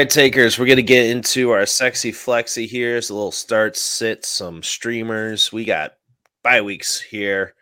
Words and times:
right, 0.00 0.08
takers, 0.08 0.58
we're 0.58 0.64
gonna 0.64 0.80
get 0.80 1.10
into 1.10 1.50
our 1.50 1.66
sexy 1.66 2.10
flexy 2.10 2.66
here. 2.66 2.96
It's 2.96 3.10
a 3.10 3.14
little 3.14 3.30
start 3.30 3.76
sit, 3.76 4.24
some 4.24 4.62
streamers. 4.62 5.52
We 5.52 5.66
got 5.66 5.92
bye 6.42 6.62
weeks 6.62 6.98
here. 6.98 7.54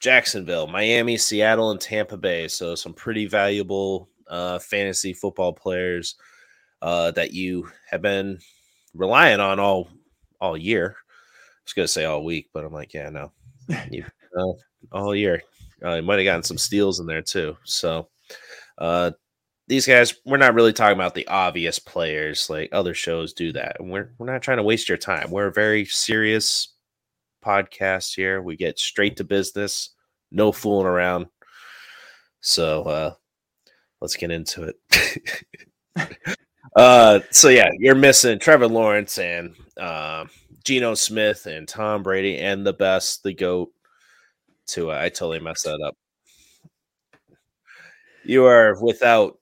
Jacksonville, 0.00 0.66
Miami, 0.66 1.16
Seattle, 1.16 1.70
and 1.70 1.80
Tampa 1.80 2.16
Bay. 2.16 2.48
So 2.48 2.74
some 2.74 2.92
pretty 2.92 3.26
valuable 3.26 4.08
uh, 4.28 4.58
fantasy 4.58 5.12
football 5.12 5.52
players 5.52 6.16
uh, 6.82 7.12
that 7.12 7.32
you 7.32 7.68
have 7.88 8.02
been 8.02 8.40
relying 8.92 9.38
on 9.38 9.60
all 9.60 9.88
all 10.40 10.56
year. 10.56 10.96
I 10.98 11.62
was 11.66 11.72
gonna 11.72 11.86
say 11.86 12.04
all 12.04 12.24
week, 12.24 12.48
but 12.52 12.64
I'm 12.64 12.72
like, 12.72 12.94
yeah, 12.94 13.10
no, 13.10 13.30
you, 13.92 14.04
uh, 14.36 14.52
all 14.90 15.14
year. 15.14 15.40
Uh, 15.84 16.02
might 16.02 16.18
have 16.18 16.24
gotten 16.24 16.42
some 16.42 16.58
steals 16.58 16.98
in 16.98 17.06
there 17.06 17.22
too. 17.22 17.56
So 17.62 18.08
uh, 18.78 19.12
these 19.68 19.86
guys, 19.86 20.14
we're 20.24 20.36
not 20.36 20.54
really 20.54 20.72
talking 20.72 20.96
about 20.96 21.14
the 21.14 21.26
obvious 21.26 21.78
players 21.78 22.48
like 22.48 22.68
other 22.72 22.94
shows 22.94 23.32
do 23.32 23.52
that. 23.52 23.76
And 23.80 23.90
we're 23.90 24.12
we're 24.18 24.30
not 24.30 24.42
trying 24.42 24.58
to 24.58 24.62
waste 24.62 24.88
your 24.88 24.98
time. 24.98 25.30
We're 25.30 25.48
a 25.48 25.52
very 25.52 25.84
serious 25.84 26.74
podcast 27.44 28.14
here. 28.14 28.42
We 28.42 28.56
get 28.56 28.78
straight 28.78 29.16
to 29.16 29.24
business, 29.24 29.90
no 30.30 30.52
fooling 30.52 30.86
around. 30.86 31.26
So 32.40 32.82
uh 32.84 33.14
let's 34.00 34.16
get 34.16 34.30
into 34.30 34.72
it. 34.72 35.46
uh 36.76 37.20
so 37.30 37.48
yeah, 37.48 37.70
you're 37.78 37.96
missing 37.96 38.38
Trevor 38.38 38.68
Lawrence 38.68 39.18
and 39.18 39.54
uh 39.76 40.26
Geno 40.64 40.94
Smith 40.94 41.46
and 41.46 41.66
Tom 41.66 42.04
Brady 42.04 42.38
and 42.38 42.64
the 42.64 42.72
best, 42.72 43.24
the 43.24 43.32
GOAT 43.32 43.72
to 44.68 44.92
uh, 44.92 44.98
I 45.00 45.08
totally 45.08 45.40
messed 45.40 45.64
that 45.64 45.80
up. 45.84 45.96
You 48.24 48.44
are 48.46 48.80
without 48.80 49.38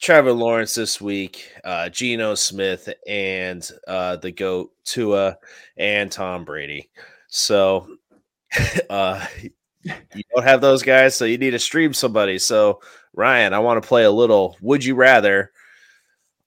Trevor 0.00 0.32
Lawrence 0.32 0.74
this 0.74 1.00
week, 1.00 1.50
uh, 1.64 1.88
Geno 1.88 2.34
Smith, 2.34 2.88
and 3.06 3.68
uh, 3.86 4.16
the 4.16 4.30
GOAT 4.30 4.70
Tua 4.84 5.38
and 5.76 6.10
Tom 6.10 6.44
Brady. 6.44 6.88
So 7.28 7.96
uh, 8.90 9.26
you 9.82 10.22
don't 10.34 10.44
have 10.44 10.60
those 10.60 10.82
guys, 10.82 11.16
so 11.16 11.24
you 11.24 11.38
need 11.38 11.50
to 11.50 11.58
stream 11.58 11.92
somebody. 11.92 12.38
So 12.38 12.80
Ryan, 13.12 13.52
I 13.52 13.58
want 13.58 13.82
to 13.82 13.88
play 13.88 14.04
a 14.04 14.10
little 14.10 14.56
Would 14.60 14.84
You 14.84 14.94
Rather 14.94 15.50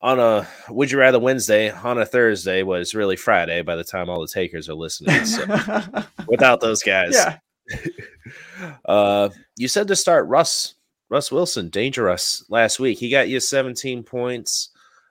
on 0.02 0.20
a 0.20 0.48
Would 0.70 0.92
You 0.92 1.00
Rather 1.00 1.20
Wednesday 1.20 1.72
on 1.72 2.00
a 2.00 2.06
Thursday 2.06 2.64
was 2.64 2.96
really 2.96 3.16
Friday 3.16 3.62
by 3.62 3.76
the 3.76 3.84
time 3.84 4.10
all 4.10 4.22
the 4.22 4.28
takers 4.28 4.70
are 4.70 4.76
listening. 4.76 5.26
So 5.26 5.46
without 6.28 6.62
those 6.62 6.82
guys, 6.82 7.14
yeah. 7.14 7.38
uh, 8.86 9.30
you 9.58 9.68
said 9.68 9.88
to 9.90 9.96
start 9.96 10.28
Russ 10.28 10.76
Russ 11.12 11.30
Wilson, 11.32 11.68
dangerous 11.70 12.44
last 12.50 12.80
week. 12.80 12.98
He 12.98 13.10
got 13.10 13.28
you 13.28 13.40
17 13.42 14.02
points. 14.02 14.70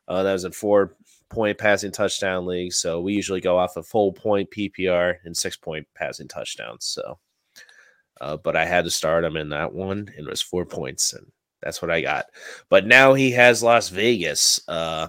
Uh, 0.09 0.23
that 0.23 0.33
was 0.33 0.45
a 0.45 0.51
four 0.51 0.97
point 1.29 1.59
passing 1.59 1.93
touchdown 1.93 2.47
league. 2.47 2.73
So 2.73 3.01
we 3.03 3.13
usually 3.13 3.43
go 3.43 3.59
off 3.59 3.77
a 3.77 3.83
full 3.83 4.13
point 4.13 4.51
PPR 4.51 5.17
and 5.25 5.37
six 5.37 5.57
point 5.59 5.87
passing 5.95 6.27
touchdowns. 6.27 6.87
So, 6.87 7.19
uh, 8.21 8.39
but 8.39 8.57
I 8.57 8.65
had 8.65 8.85
to 8.85 8.91
start 8.91 9.25
him 9.25 9.37
in 9.37 9.51
that 9.51 9.73
one, 9.75 10.11
and 10.17 10.27
it 10.27 10.31
was 10.31 10.41
four 10.43 10.65
points, 10.65 11.13
and 11.13 11.31
that's 11.63 11.83
what 11.83 11.91
I 11.91 12.01
got. 12.01 12.25
But 12.71 12.87
now 12.87 13.13
he 13.13 13.31
has 13.33 13.63
Las 13.63 13.91
Vegas. 13.91 14.61
Uh, 14.67 15.09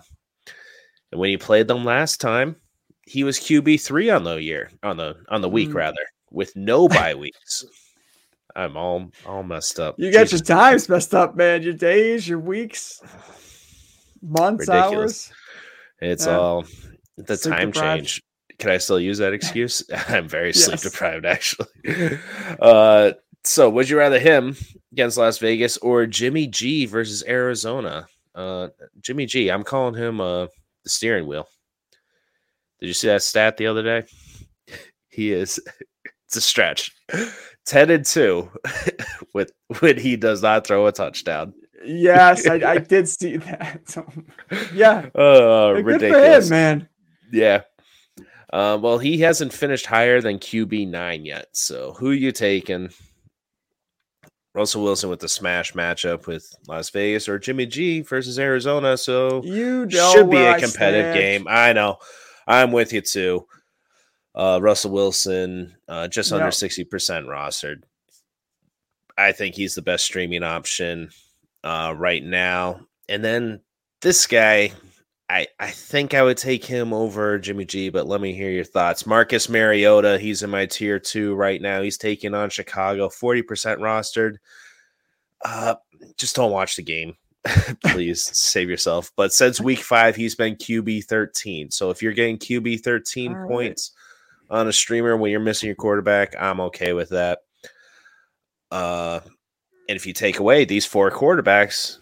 and 1.11 1.19
when 1.21 1.29
he 1.29 1.37
played 1.37 1.67
them 1.69 1.85
last 1.85 2.19
time, 2.21 2.57
he 3.05 3.23
was 3.23 3.39
QB 3.39 3.81
three 3.81 4.09
on 4.09 4.25
the 4.25 4.35
year 4.35 4.69
on 4.83 4.97
the 4.97 5.15
on 5.29 5.39
the 5.41 5.49
week 5.49 5.69
Mm. 5.69 5.75
rather 5.75 6.05
with 6.31 6.53
no 6.57 6.89
bye 6.89 7.15
weeks. 7.15 7.65
I'm 8.55 8.75
all 8.77 9.09
all 9.25 9.43
messed 9.43 9.79
up. 9.79 9.95
You 9.97 10.11
got 10.11 10.27
Jesus. 10.27 10.47
your 10.47 10.57
times 10.57 10.89
messed 10.89 11.13
up, 11.15 11.35
man. 11.35 11.63
Your 11.63 11.73
days, 11.73 12.27
your 12.27 12.39
weeks, 12.39 13.01
months, 14.21 14.67
Ridiculous. 14.67 15.29
hours. 15.29 15.31
It's 16.01 16.25
Yeah. 16.25 16.37
all 16.37 16.65
the 17.17 17.37
Sleep 17.37 17.55
time 17.55 17.71
deprived. 17.71 17.99
change. 18.07 18.23
Can 18.59 18.69
I 18.71 18.77
still 18.77 18.99
use 18.99 19.17
that 19.17 19.33
excuse? 19.33 19.83
I'm 20.07 20.27
very 20.27 20.53
sleep 20.53 20.79
deprived, 20.79 21.25
actually. 21.25 21.67
Uh, 22.59 23.13
so, 23.43 23.69
would 23.69 23.89
you 23.89 23.97
rather 23.97 24.19
him 24.19 24.55
against 24.91 25.17
Las 25.17 25.39
Vegas 25.39 25.77
or 25.77 26.05
Jimmy 26.05 26.45
G 26.45 26.85
versus 26.85 27.23
Arizona? 27.27 28.05
Uh, 28.35 28.67
Jimmy 29.01 29.25
G, 29.25 29.49
I'm 29.49 29.63
calling 29.63 29.95
him 29.95 30.21
uh, 30.21 30.45
the 30.83 30.89
steering 30.89 31.25
wheel. 31.25 31.47
Did 32.79 32.87
you 32.87 32.93
see 32.93 33.07
that 33.07 33.23
stat 33.23 33.57
the 33.57 33.67
other 33.67 33.83
day? 33.83 34.03
He 35.09 35.31
is. 35.33 35.59
It's 36.31 36.37
a 36.37 36.41
stretch. 36.41 36.91
Ten 37.65 37.89
and 37.89 38.05
two 38.05 38.49
with 39.33 39.51
when 39.81 39.97
he 39.97 40.15
does 40.15 40.41
not 40.41 40.65
throw 40.65 40.87
a 40.87 40.93
touchdown. 40.93 41.53
Yes, 41.85 42.47
I, 42.47 42.53
I 42.55 42.77
did 42.93 43.09
see 43.09 43.35
that. 43.35 43.81
So, 43.89 44.07
yeah, 44.73 45.09
Oh, 45.13 45.75
good 45.75 45.85
ridiculous. 45.85 46.45
him, 46.45 46.49
man. 46.51 46.89
Yeah. 47.33 47.61
Uh, 48.53 48.77
well, 48.81 48.97
he 48.97 49.17
hasn't 49.19 49.51
finished 49.51 49.85
higher 49.87 50.21
than 50.21 50.39
QB 50.39 50.87
nine 50.87 51.25
yet. 51.25 51.47
So 51.51 51.95
who 51.99 52.11
you 52.11 52.31
taking? 52.31 52.91
Russell 54.55 54.83
Wilson 54.83 55.09
with 55.09 55.19
the 55.19 55.27
smash 55.29 55.73
matchup 55.73 56.27
with 56.27 56.49
Las 56.69 56.89
Vegas 56.91 57.27
or 57.27 57.39
Jimmy 57.39 57.65
G 57.65 58.01
versus 58.03 58.39
Arizona. 58.39 58.95
So 58.97 59.41
You 59.43 59.85
know 59.85 60.13
should 60.13 60.29
be 60.29 60.37
a 60.37 60.57
competitive 60.59 61.13
game. 61.13 61.45
I 61.49 61.73
know. 61.73 61.97
I'm 62.47 62.71
with 62.71 62.93
you 62.93 63.01
too. 63.01 63.45
Uh, 64.33 64.59
Russell 64.61 64.91
Wilson, 64.91 65.75
uh, 65.87 66.07
just 66.07 66.31
under 66.31 66.45
Yep. 66.45 66.53
60% 66.53 67.25
rostered. 67.25 67.83
I 69.17 69.31
think 69.33 69.55
he's 69.55 69.75
the 69.75 69.81
best 69.81 70.05
streaming 70.05 70.43
option 70.43 71.09
uh, 71.63 71.93
right 71.97 72.23
now. 72.23 72.81
And 73.09 73.23
then 73.23 73.61
this 74.01 74.25
guy, 74.25 74.71
I, 75.29 75.47
I 75.59 75.69
think 75.71 76.13
I 76.13 76.23
would 76.23 76.37
take 76.37 76.63
him 76.65 76.93
over 76.93 77.37
Jimmy 77.39 77.65
G, 77.65 77.89
but 77.89 78.07
let 78.07 78.21
me 78.21 78.33
hear 78.33 78.49
your 78.49 78.63
thoughts. 78.63 79.05
Marcus 79.05 79.49
Mariota, 79.49 80.17
he's 80.17 80.43
in 80.43 80.49
my 80.49 80.65
tier 80.65 80.97
two 80.97 81.35
right 81.35 81.61
now. 81.61 81.81
He's 81.81 81.97
taking 81.97 82.33
on 82.33 82.49
Chicago, 82.49 83.09
40% 83.09 83.43
rostered. 83.79 84.37
Uh, 85.43 85.75
just 86.17 86.35
don't 86.35 86.51
watch 86.51 86.77
the 86.77 86.83
game. 86.83 87.15
Please 87.85 88.23
save 88.37 88.69
yourself. 88.69 89.11
But 89.17 89.33
since 89.33 89.59
week 89.59 89.79
five, 89.79 90.15
he's 90.15 90.35
been 90.35 90.55
QB 90.55 91.05
13. 91.05 91.71
So 91.71 91.89
if 91.89 92.01
you're 92.01 92.13
getting 92.13 92.37
QB 92.37 92.81
13 92.81 93.31
All 93.31 93.37
right. 93.37 93.49
On 94.51 94.67
a 94.67 94.73
streamer 94.73 95.15
when 95.15 95.31
you're 95.31 95.39
missing 95.39 95.67
your 95.67 95.75
quarterback, 95.75 96.35
I'm 96.39 96.59
okay 96.59 96.93
with 96.93 97.09
that. 97.09 97.39
Uh, 98.69 99.21
and 99.89 99.95
if 99.95 100.05
you 100.05 100.13
take 100.13 100.39
away 100.39 100.65
these 100.65 100.85
four 100.85 101.09
quarterbacks 101.09 101.97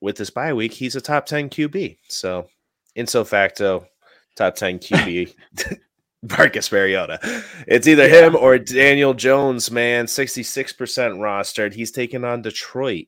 with 0.00 0.16
this 0.16 0.30
bye 0.30 0.54
week, 0.54 0.72
he's 0.72 0.96
a 0.96 1.00
top 1.00 1.26
10 1.26 1.50
QB. 1.50 1.98
So, 2.08 2.48
in 2.96 3.06
so 3.06 3.24
facto, 3.24 3.86
top 4.34 4.56
10 4.56 4.78
QB, 4.80 5.34
Marcus 6.38 6.72
Mariota. 6.72 7.20
It's 7.66 7.86
either 7.86 8.08
him 8.08 8.34
or 8.34 8.58
Daniel 8.58 9.14
Jones, 9.14 9.70
man. 9.70 10.06
66% 10.06 10.74
rostered. 11.18 11.74
He's 11.74 11.92
taken 11.92 12.24
on 12.24 12.42
Detroit. 12.42 13.06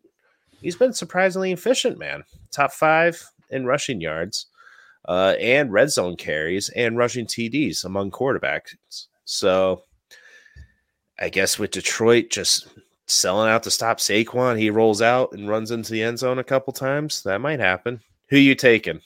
He's 0.61 0.77
been 0.77 0.93
surprisingly 0.93 1.53
efficient, 1.53 1.99
man. 1.99 2.25
Top 2.53 2.73
five 2.73 3.23
in 3.49 3.65
rushing 3.65 4.01
yards 4.01 4.47
uh, 5.07 5.35
and 5.41 5.73
red 5.73 5.91
zone 5.91 6.17
carries 6.17 6.69
and 6.71 6.97
rushing 6.97 7.27
TDs 7.27 7.85
among 7.85 8.11
quarterbacks. 8.11 9.07
So, 9.25 9.85
I 11.19 11.29
guess 11.29 11.59
with 11.59 11.71
Detroit 11.71 12.31
just 12.31 12.69
selling 13.07 13.51
out 13.51 13.63
to 13.65 13.71
stop 13.71 13.99
Saquon, 13.99 14.59
he 14.59 14.71
rolls 14.71 15.03
out 15.03 15.33
and 15.33 15.49
runs 15.49 15.71
into 15.71 15.93
the 15.93 16.03
end 16.03 16.19
zone 16.19 16.39
a 16.39 16.45
couple 16.45 16.73
times. 16.73 17.23
That 17.23 17.41
might 17.41 17.61
happen. 17.61 18.01
Who 18.29 18.37
you 18.37 18.55
taking? 18.55 19.01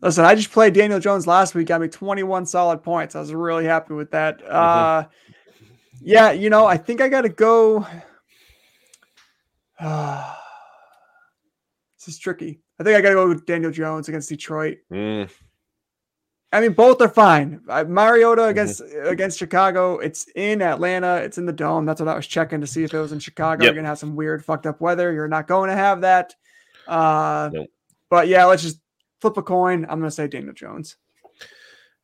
Listen, 0.00 0.24
I 0.24 0.34
just 0.34 0.52
played 0.52 0.74
Daniel 0.74 1.00
Jones 1.00 1.26
last 1.26 1.54
week. 1.54 1.68
Got 1.68 1.80
me 1.80 1.88
21 1.88 2.46
solid 2.46 2.82
points. 2.82 3.14
I 3.14 3.20
was 3.20 3.32
really 3.32 3.64
happy 3.64 3.94
with 3.94 4.10
that. 4.10 4.38
Mm-hmm. 4.38 4.50
Uh, 4.50 5.04
yeah, 6.02 6.32
you 6.32 6.50
know, 6.50 6.66
I 6.66 6.76
think 6.76 7.00
I 7.00 7.08
got 7.08 7.22
to 7.22 7.30
go. 7.30 7.86
this 12.04 12.14
is 12.14 12.18
tricky. 12.18 12.60
I 12.78 12.84
think 12.84 12.96
I 12.96 13.00
got 13.00 13.10
to 13.10 13.14
go 13.14 13.28
with 13.28 13.46
Daniel 13.46 13.70
Jones 13.70 14.08
against 14.08 14.28
Detroit. 14.28 14.78
Mm, 14.92 15.30
I 16.52 16.60
mean, 16.60 16.72
both 16.72 17.00
are 17.00 17.08
fine. 17.08 17.60
Mariota 17.66 18.42
Mm-hmm. 18.42 18.50
against 18.50 18.82
against 19.04 19.38
Chicago. 19.38 19.98
It's 19.98 20.26
in 20.36 20.62
Atlanta. 20.62 21.16
It's 21.16 21.38
in 21.38 21.46
the 21.46 21.52
dome. 21.52 21.84
That's 21.84 22.00
what 22.00 22.08
I 22.08 22.14
was 22.14 22.26
checking 22.26 22.60
to 22.60 22.66
see 22.66 22.84
if 22.84 22.94
it 22.94 22.98
was 22.98 23.12
in 23.12 23.18
Chicago. 23.18 23.64
Yep. 23.64 23.74
You're 23.74 23.82
gonna 23.82 23.88
have 23.88 23.98
some 23.98 24.14
weird, 24.16 24.44
fucked 24.44 24.66
up 24.66 24.80
weather. 24.80 25.12
You're 25.12 25.28
not 25.28 25.48
going 25.48 25.70
to 25.70 25.76
have 25.76 26.02
that. 26.02 26.34
Uh, 26.86 27.50
Nope. 27.52 27.68
But 28.10 28.28
yeah, 28.28 28.44
let's 28.44 28.62
just 28.62 28.78
flip 29.20 29.36
a 29.36 29.42
coin. 29.42 29.84
I'm 29.88 29.98
gonna 29.98 30.10
say 30.10 30.28
Daniel 30.28 30.52
Jones. 30.52 30.96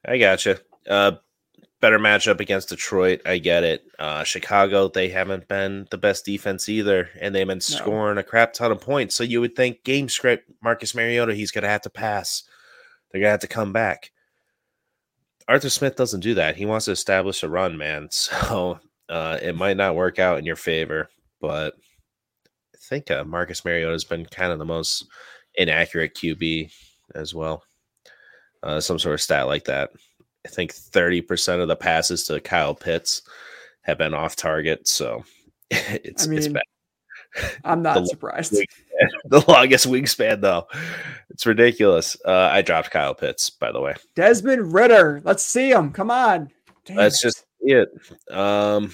I 0.05 0.19
gotcha. 0.19 0.59
Uh, 0.89 1.13
better 1.81 1.99
matchup 1.99 2.41
against 2.41 2.69
Detroit. 2.69 3.23
I 3.25 3.39
get 3.39 3.65
it. 3.65 3.85
Uh, 3.99 4.23
Chicago, 4.25 4.89
they 4.89 5.09
haven't 5.09 5.49
been 5.49 5.87
the 5.91 5.99
best 5.99 6.25
defense 6.25 6.69
either, 6.69 7.09
and 7.21 7.35
they've 7.35 7.47
been 7.47 7.61
scoring 7.61 8.19
a 8.19 8.23
crap 8.23 8.53
ton 8.53 8.71
of 8.71 8.81
points. 8.81 9.17
So 9.17 9.25
you 9.25 9.41
would 9.41 9.57
think 9.57 9.83
game 9.85 10.09
script, 10.09 10.51
Marcus 10.63 10.95
Mariota, 10.95 11.35
he's 11.35 11.51
going 11.51 11.63
to 11.63 11.69
have 11.69 11.83
to 11.83 11.91
pass. 11.91 12.45
They're 13.11 13.21
going 13.21 13.29
to 13.29 13.33
have 13.33 13.41
to 13.41 13.49
come 13.49 13.73
back. 13.73 14.13
Arthur 15.49 15.71
Smith 15.71 15.97
doesn't 15.97 16.21
do 16.21 16.35
that. 16.35 16.57
He 16.57 16.67
wants 16.67 16.85
to 16.85 16.93
establish 16.93 17.43
a 17.43 17.49
run, 17.49 17.77
man. 17.77 18.09
So 18.41 18.79
uh, 19.09 19.39
it 19.43 19.57
might 19.57 19.77
not 19.77 19.97
work 19.97 20.21
out 20.21 20.39
in 20.39 20.45
your 20.45 20.57
favor, 20.57 21.09
but 21.41 21.75
I 22.73 22.79
think 22.79 23.11
uh, 23.11 23.25
Marcus 23.25 23.65
Mariota 23.65 23.91
has 23.91 24.05
been 24.05 24.25
kind 24.27 24.53
of 24.53 24.61
the 24.61 24.65
most 24.65 25.07
inaccurate 25.57 26.15
QB 26.15 26.71
as 27.15 27.35
well. 27.35 27.65
Uh, 28.63 28.79
some 28.79 28.99
sort 28.99 29.15
of 29.15 29.21
stat 29.21 29.47
like 29.47 29.65
that. 29.65 29.91
I 30.47 30.49
think 30.49 30.73
30% 30.75 31.61
of 31.61 31.69
the 31.69 31.77
passes 31.77 32.25
to 32.25 32.41
Kyle 32.41 32.75
Pitts 32.75 33.23
have 33.83 33.99
been 33.99 34.15
off 34.15 34.37
target. 34.37 34.89
So 34.89 35.25
it's, 35.71 36.27
I 36.29 36.33
it's 36.35 36.47
mean, 36.47 36.53
bad. 36.55 36.63
I'm 37.65 37.83
not 37.83 37.95
The- 38.01 38.07
surprised. 38.07 38.53
the 39.27 39.45
longest 39.49 39.87
wingspan, 39.87 40.41
though. 40.41 40.67
It's 41.31 41.47
ridiculous. 41.47 42.17
Uh, 42.25 42.49
I 42.53 42.63
dropped 42.63 42.91
Kyle 42.91 43.15
Pitts, 43.15 43.51
by 43.51 43.71
the 43.73 43.81
way. 43.81 43.95
Desmond 44.15 44.73
Ridder. 44.75 45.21
Let's 45.25 45.43
see 45.43 45.71
him. 45.71 45.93
Come 45.93 46.11
on. 46.11 46.51
Damn 46.85 46.97
That's 46.97 47.21
just 47.23 47.45
it. 47.61 47.89
Um, 48.31 48.93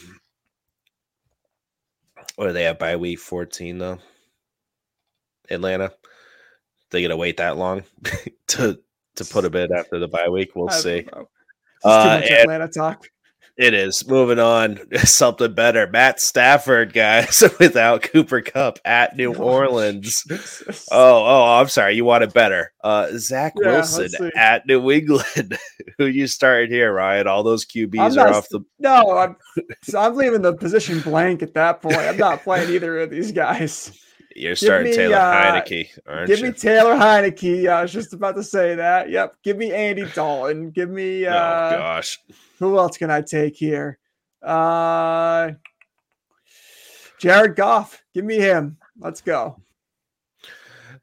what 2.37 2.47
do 2.47 2.53
they 2.53 2.65
have 2.65 2.79
by 2.79 2.97
week 2.97 3.19
14, 3.21 3.79
though? 3.79 3.99
Atlanta. 5.51 5.93
They 6.91 7.03
gonna 7.03 7.17
wait 7.17 7.39
that 7.39 7.57
long 7.57 7.83
to 8.49 8.79
to 9.17 9.25
put 9.25 9.45
a 9.45 9.51
bid 9.51 9.73
after 9.73 9.99
the 9.99 10.07
bye 10.09 10.29
week? 10.29 10.55
We'll 10.55 10.69
see. 10.69 11.07
know. 11.13 11.29
Uh, 11.85 12.05
too 12.05 12.21
much 12.21 12.31
Atlanta 12.31 12.69
talk. 12.69 13.09
It 13.57 13.73
is. 13.73 14.07
Moving 14.07 14.39
on. 14.39 14.79
Something 14.99 15.55
better. 15.55 15.87
Matt 15.87 16.21
Stafford, 16.21 16.93
guys, 16.93 17.43
without 17.59 18.03
Cooper 18.03 18.43
Kupp 18.43 18.79
at 18.85 19.17
New 19.17 19.35
Oh, 19.37 19.43
Orleans. 19.43 20.25
Oh, 20.91 21.25
oh, 21.25 21.59
I'm 21.59 21.69
sorry. 21.69 21.95
You 21.97 22.05
wanted 22.05 22.35
better. 22.35 22.73
Uh, 22.85 23.09
Zach 23.17 23.55
Yeah, 23.59 23.71
Wilson 23.71 24.31
at 24.37 24.67
New 24.67 24.91
England. 24.91 25.57
Who 25.97 26.05
you 26.05 26.27
started 26.27 26.71
here, 26.71 26.93
Ryan? 26.93 27.29
All 27.29 27.43
those 27.43 27.65
I'm 27.65 27.89
QBs 27.89 28.17
not 28.17 28.29
are 28.29 28.35
off 28.35 28.49
the. 28.51 28.61
No, 28.79 29.17
I'm, 29.17 29.37
so 29.83 30.01
I'm 30.01 30.15
leaving 30.17 30.43
the 30.43 30.55
position 30.55 31.01
blank 31.01 31.43
at 31.43 31.55
that 31.55 31.81
point. 31.81 31.97
I'm 31.97 32.19
not 32.19 32.43
playing 32.43 32.71
either 32.71 33.01
of 33.01 33.11
these 33.11 33.33
guys. 33.33 33.99
You're 34.37 34.55
starting 34.55 34.91
me, 34.91 34.97
Taylor 34.97 35.17
uh, 35.17 35.63
Heinicke, 35.63 35.99
aren't 36.07 36.27
Give 36.27 36.41
you? 36.41 36.47
me 36.47 36.53
Taylor 36.53 36.95
Heinicke. 36.95 37.71
I 37.71 37.81
was 37.81 37.93
just 37.93 38.13
about 38.13 38.37
to 38.37 38.43
say 38.43 38.75
that. 38.75 39.09
Yep. 39.09 39.37
Give 39.43 39.57
me 39.57 39.73
Andy 39.73 40.05
Dalton. 40.15 40.71
Give 40.71 40.91
me 40.91 41.27
oh 41.27 41.31
uh, 41.31 41.77
gosh. 41.77 42.21
who 42.59 42.77
else 42.77 42.99
can 42.99 43.11
I 43.11 43.23
take 43.23 43.57
here? 43.57 43.99
Uh, 44.43 45.53
Jared 47.19 47.57
Goff. 47.57 48.03
Give 48.13 48.27
me 48.27 48.37
him. 48.37 48.77
Let's 48.99 49.23
go. 49.23 49.57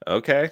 Okay. 0.05 0.51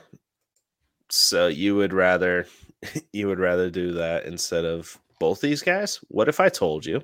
So 1.10 1.48
you 1.48 1.76
would 1.76 1.94
rather 1.94 2.48
you 3.14 3.28
would 3.28 3.40
rather 3.40 3.70
do 3.70 3.92
that 3.94 4.26
instead 4.26 4.66
of 4.66 4.98
both 5.20 5.40
these 5.40 5.62
guys? 5.62 6.00
What 6.08 6.28
if 6.30 6.40
I 6.40 6.50
told 6.50 6.88
you 6.88 7.04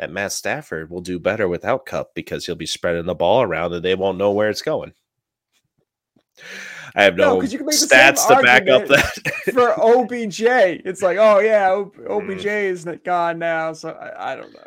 that 0.00 0.10
Matt 0.10 0.32
Stafford 0.32 0.88
will 0.90 1.02
do 1.02 1.18
better 1.18 1.46
without 1.46 1.84
Kupp 1.84 2.14
because 2.14 2.46
he'll 2.46 2.54
be 2.54 2.64
spreading 2.64 3.04
the 3.04 3.14
ball 3.14 3.42
around 3.42 3.74
and 3.74 3.84
they 3.84 3.94
won't 3.94 4.16
know 4.16 4.32
where 4.32 4.48
it's 4.48 4.62
going? 4.62 4.94
I 6.94 7.02
have 7.04 7.16
No, 7.16 7.34
no, 7.34 7.40
'cause 7.40 7.52
you 7.52 7.58
can 7.58 7.66
make 7.66 7.78
the 7.78 7.84
stats 7.86 8.26
to 8.26 8.42
back 8.42 8.66
up 8.66 8.86
that. 8.86 9.12
For 9.52 9.74
OBJ, 9.78 10.40
it's 10.86 11.02
like, 11.02 11.18
oh 11.18 11.38
yeah, 11.40 11.70
O- 11.70 11.92
Mm. 11.98 12.10
OBJ 12.10 12.46
is 12.46 12.86
gone 13.04 13.38
now. 13.38 13.74
So 13.74 13.90
I, 13.90 14.32
I 14.32 14.36
don't 14.36 14.52
know. 14.54 14.66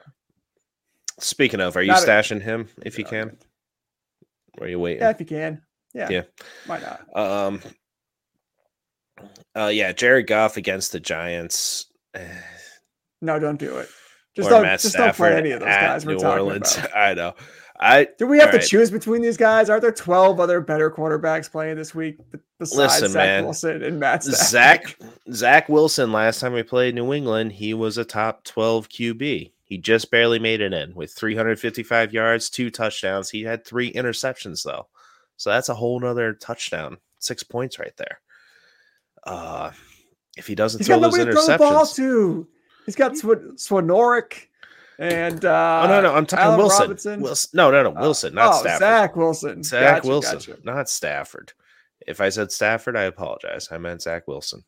Speaking 1.20 1.60
of, 1.62 1.76
are 1.76 1.82
you 1.82 1.92
Not 1.92 2.04
a- 2.04 2.06
stashing 2.06 2.42
him 2.42 2.70
if 2.86 3.00
you 3.00 3.06
can? 3.06 3.36
Or 4.60 4.68
are 4.68 4.70
you 4.70 4.78
waiting? 4.80 5.02
Yeah, 5.02 5.10
if 5.10 5.20
you 5.20 5.26
can. 5.26 5.64
Yeah. 5.96 6.10
Yeah. 6.12 6.22
Why 6.68 6.80
not? 6.80 7.18
Um. 7.18 7.62
Uh, 9.56 9.68
yeah, 9.74 9.92
Jared 9.94 10.28
Goff 10.28 10.58
against 10.58 10.92
the 10.92 11.00
Giants. 11.00 11.88
No, 13.22 13.40
don't 13.40 13.58
do 13.58 13.78
it. 13.78 13.88
Just 14.36 14.50
don't. 14.50 14.64
Matt 14.64 14.80
just 14.80 14.96
don't 14.96 15.16
play 15.16 15.36
any 15.36 15.52
of 15.52 15.60
those 15.60 15.68
guys 15.68 16.06
we're 16.06 16.14
New 16.14 16.20
talking 16.20 16.46
Orleans. 16.46 16.78
about. 16.78 16.90
I 16.96 17.14
know. 17.14 17.36
I 17.80 18.08
Do 18.18 18.28
we 18.28 18.38
have 18.38 18.50
to 18.52 18.58
Alright. 18.58 18.68
choose 18.70 18.92
between 18.92 19.22
these 19.22 19.36
guys? 19.38 19.70
Are 19.70 19.80
there 19.80 19.92
twelve 19.92 20.40
other 20.40 20.62
better 20.62 20.90
quarterbacks 20.90 21.52
playing 21.52 21.76
this 21.76 21.94
week 21.94 22.18
besides 22.60 22.78
Listen, 23.02 23.10
Zach 23.10 23.26
man. 23.26 23.44
Wilson 23.46 23.84
and 23.84 24.00
Matt 24.00 24.24
Stafford? 24.24 24.48
Zach 24.48 24.98
Zach 25.32 25.70
Wilson 25.70 26.12
last 26.12 26.40
time 26.40 26.54
we 26.54 26.64
played 26.64 26.96
New 26.96 27.12
England, 27.14 27.52
he 27.54 27.74
was 27.74 27.98
a 27.98 28.06
top 28.06 28.44
12 28.46 28.90
QB. 28.90 29.52
He 29.66 29.78
just 29.80 30.12
barely 30.12 30.40
made 30.40 30.62
it 30.62 30.72
in 30.72 30.94
with 30.94 31.14
355 31.14 32.14
yards, 32.14 32.50
two 32.50 32.70
touchdowns. 32.70 33.30
He 33.32 33.42
had 33.44 33.66
three 33.66 33.92
interceptions 33.92 34.64
though. 34.64 34.88
So 35.38 35.50
that's 35.50 35.70
a 35.70 35.76
whole 35.76 36.00
nother 36.00 36.34
touchdown. 36.34 36.98
Six 37.20 37.44
points 37.44 37.80
right 37.80 37.96
there. 37.98 38.20
Uh 39.26 39.72
if 40.38 40.48
he 40.48 40.56
doesn't 40.56 40.80
He's 40.80 40.88
throw 40.88 41.00
those 41.00 41.14
nobody 41.14 41.26
to 41.26 41.32
throw 41.34 41.46
the 41.48 41.58
ball 41.58 41.86
interceptions. 41.86 41.96
to. 41.96 42.48
He's 42.86 42.96
got 42.96 43.18
Sw- 43.18 43.56
Skowronek 43.56 44.48
and 45.00 45.44
uh, 45.44 45.82
oh 45.84 45.88
no, 45.88 46.02
no, 46.02 46.14
I'm 46.14 46.26
talking 46.26 46.46
Allen 46.46 46.58
Wilson. 46.60 46.82
Robinson. 46.82 47.22
Wilson. 47.22 47.50
No, 47.54 47.72
no, 47.72 47.84
no, 47.84 47.90
Uh, 47.98 48.02
Wilson, 48.02 48.36
not 48.36 48.54
oh, 48.54 48.60
Stafford. 48.60 48.80
Zach 48.80 49.16
Wilson. 49.16 49.64
Zach 49.64 49.96
Gotcha, 49.98 50.08
Wilson, 50.08 50.38
gotcha. 50.38 50.58
not 50.64 50.90
Stafford. 50.90 51.54
If 52.06 52.22
I 52.22 52.30
said 52.30 52.52
Stafford, 52.52 52.96
I 52.96 53.04
apologize. 53.04 53.70
I 53.72 53.78
meant 53.78 54.02
Zach 54.02 54.28
Wilson. 54.28 54.64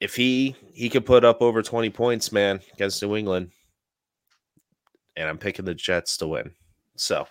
If 0.00 0.16
he 0.16 0.56
he 0.72 0.88
could 0.88 1.06
put 1.06 1.24
up 1.24 1.40
over 1.42 1.62
20 1.62 1.90
points, 1.90 2.32
man, 2.32 2.60
against 2.72 3.02
New 3.02 3.16
England, 3.16 3.50
and 5.16 5.28
I'm 5.28 5.38
picking 5.38 5.66
the 5.66 5.74
Jets 5.74 6.16
to 6.18 6.26
win. 6.26 6.50
So 6.96 7.26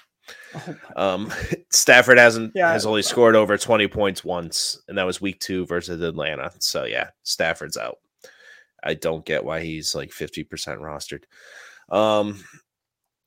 Oh 0.56 0.76
um 0.96 1.32
Stafford 1.72 2.20
hasn't 2.20 2.52
Yeah, 2.56 2.72
has 2.72 2.86
only 2.86 3.02
scored 3.02 3.36
over 3.36 3.58
20 3.58 3.88
points 3.88 4.24
once, 4.24 4.82
and 4.88 4.98
that 4.98 5.06
was 5.06 5.20
week 5.20 5.40
two 5.40 5.66
versus 5.66 6.02
Atlanta. 6.02 6.52
So 6.60 6.86
yeah, 6.86 7.10
Stafford's 7.24 7.78
out. 7.78 7.98
I 8.84 8.94
don't 8.94 9.26
get 9.26 9.44
why 9.44 9.62
he's 9.62 9.96
like 9.96 10.12
50% 10.12 10.48
rostered. 10.80 11.24
Um 11.94 12.44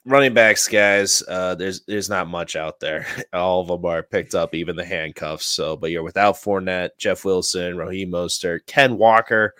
running 0.04 0.34
backs, 0.34 0.68
guys, 0.68 1.22
uh 1.28 1.54
there's 1.54 1.84
there's 1.86 2.08
not 2.08 2.28
much 2.28 2.56
out 2.56 2.80
there. 2.80 3.06
All 3.32 3.60
of 3.60 3.68
them 3.68 3.84
are 3.84 4.02
picked 4.02 4.34
up, 4.34 4.54
even 4.54 4.76
the 4.76 4.84
handcuffs. 4.84 5.46
So, 5.46 5.76
but 5.76 5.90
you're 5.90 6.02
without 6.02 6.36
Fournette, 6.36 6.90
Jeff 6.98 7.24
Wilson, 7.24 7.76
Raheem 7.76 8.10
Mostert, 8.10 8.66
Ken 8.66 8.96
Walker, 8.96 9.54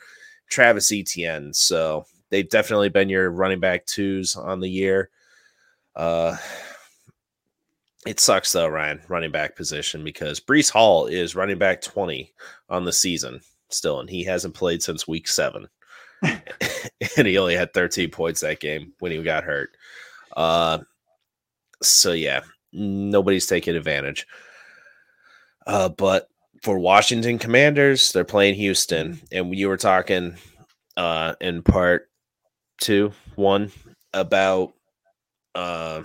Travis 0.49 0.93
Etienne. 0.93 1.53
So 1.53 2.05
they've 2.31 2.49
definitely 2.49 2.89
been 2.89 3.09
your 3.09 3.31
running 3.31 3.61
back 3.61 3.87
twos 3.87 4.37
on 4.37 4.61
the 4.61 4.71
year. 4.71 5.11
Uh 5.97 6.37
it 8.07 8.19
sucks 8.19 8.53
though, 8.53 8.69
Ryan, 8.69 9.01
running 9.09 9.31
back 9.31 9.55
position 9.55 10.03
because 10.03 10.41
Breece 10.41 10.71
Hall 10.71 11.07
is 11.07 11.37
running 11.37 11.59
back 11.59 11.81
20 11.81 12.33
on 12.69 12.85
the 12.85 12.93
season 12.93 13.41
still, 13.71 14.01
and 14.01 14.11
he 14.11 14.25
hasn't 14.25 14.55
played 14.55 14.83
since 14.83 15.07
week 15.07 15.29
seven. 15.29 15.69
And 16.23 17.27
he 17.27 17.39
only 17.39 17.55
had 17.57 17.75
13 17.75 18.11
points 18.11 18.41
that 18.41 18.61
game 18.61 18.93
when 19.01 19.13
he 19.13 19.23
got 19.23 19.45
hurt. 19.45 19.77
Uh 20.37 20.79
so 21.83 22.13
yeah, 22.13 22.41
nobody's 22.73 23.47
taking 23.47 23.77
advantage. 23.77 24.27
Uh 25.67 25.89
but 25.89 26.29
for 26.63 26.79
Washington 26.79 27.39
Commanders, 27.39 28.13
they're 28.13 28.25
playing 28.25 28.55
Houston, 28.55 29.21
and 29.33 29.55
you 29.55 29.69
were 29.69 29.77
talking 29.77 30.37
uh 30.97 31.35
in 31.41 31.63
part 31.63 32.09
two, 32.81 33.13
one 33.37 33.73
about 34.15 34.73
uh 35.55 36.03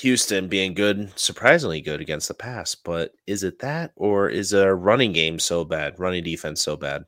Houston 0.00 0.48
being 0.48 0.74
good, 0.74 1.18
surprisingly 1.18 1.80
good 1.80 2.00
against 2.00 2.28
the 2.28 2.34
pass. 2.34 2.74
But 2.74 3.12
is 3.26 3.42
it 3.42 3.58
that, 3.60 3.92
or 3.96 4.28
is 4.28 4.52
a 4.52 4.74
running 4.74 5.12
game 5.12 5.38
so 5.38 5.64
bad, 5.64 5.98
running 5.98 6.22
defense 6.24 6.62
so 6.62 6.76
bad, 6.76 7.04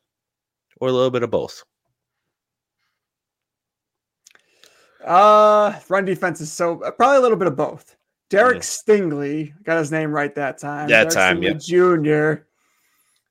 or 0.80 0.88
a 0.88 0.92
little 0.92 1.10
bit 1.10 1.22
of 1.22 1.30
both? 1.30 1.64
Uh, 5.04 5.78
run 5.88 6.04
defense 6.04 6.40
is 6.40 6.52
so 6.52 6.82
uh, 6.82 6.90
probably 6.90 7.18
a 7.18 7.20
little 7.20 7.36
bit 7.36 7.46
of 7.48 7.56
both. 7.56 7.96
Derek 8.30 8.58
Mhm. 8.58 8.62
Stingley 9.10 9.54
got 9.64 9.78
his 9.78 9.90
name 9.92 10.10
right 10.10 10.34
that 10.34 10.58
time. 10.58 10.88
That 10.88 11.10
Derek 11.10 11.14
time, 11.14 11.40
Stingley 11.40 11.64
Jr. 12.36 12.42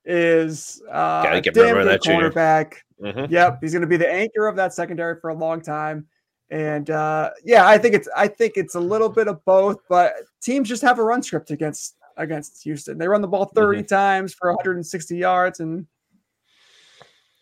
is 0.06 0.82
uh, 0.90 1.24
Gotta 1.24 1.42
get- 1.42 1.54
damn 1.54 1.76
good 1.76 1.88
that 1.88 2.02
cornerback. 2.02 2.74
Mhm. 3.02 3.30
Yep, 3.30 3.60
he's 3.62 3.74
going 3.74 3.82
to 3.82 3.88
be 3.88 3.98
the 3.98 4.12
anchor 4.12 4.48
of 4.48 4.56
that 4.56 4.74
secondary 4.74 5.20
for 5.20 5.30
a 5.30 5.34
long 5.36 5.62
time. 5.62 6.08
And 6.50 6.90
uh, 6.90 7.32
yeah, 7.44 7.68
I 7.68 7.78
think 7.78 7.94
it's 7.94 8.08
I 8.16 8.28
think 8.28 8.54
it's 8.56 8.76
a 8.76 8.80
little 8.80 9.10
bit 9.10 9.28
of 9.28 9.44
both, 9.46 9.78
but 9.90 10.14
teams 10.42 10.70
just 10.70 10.82
have 10.82 10.98
a 10.98 11.04
run 11.04 11.22
script 11.22 11.52
against 11.52 11.98
against 12.16 12.64
Houston. 12.64 12.98
They 12.98 13.08
run 13.08 13.22
the 13.22 13.28
ball 13.28 13.46
30 13.54 13.80
Mm-hmm. 13.82 13.86
times 13.88 14.34
for 14.34 14.50
160 14.54 15.18
yards, 15.18 15.60
and 15.60 15.86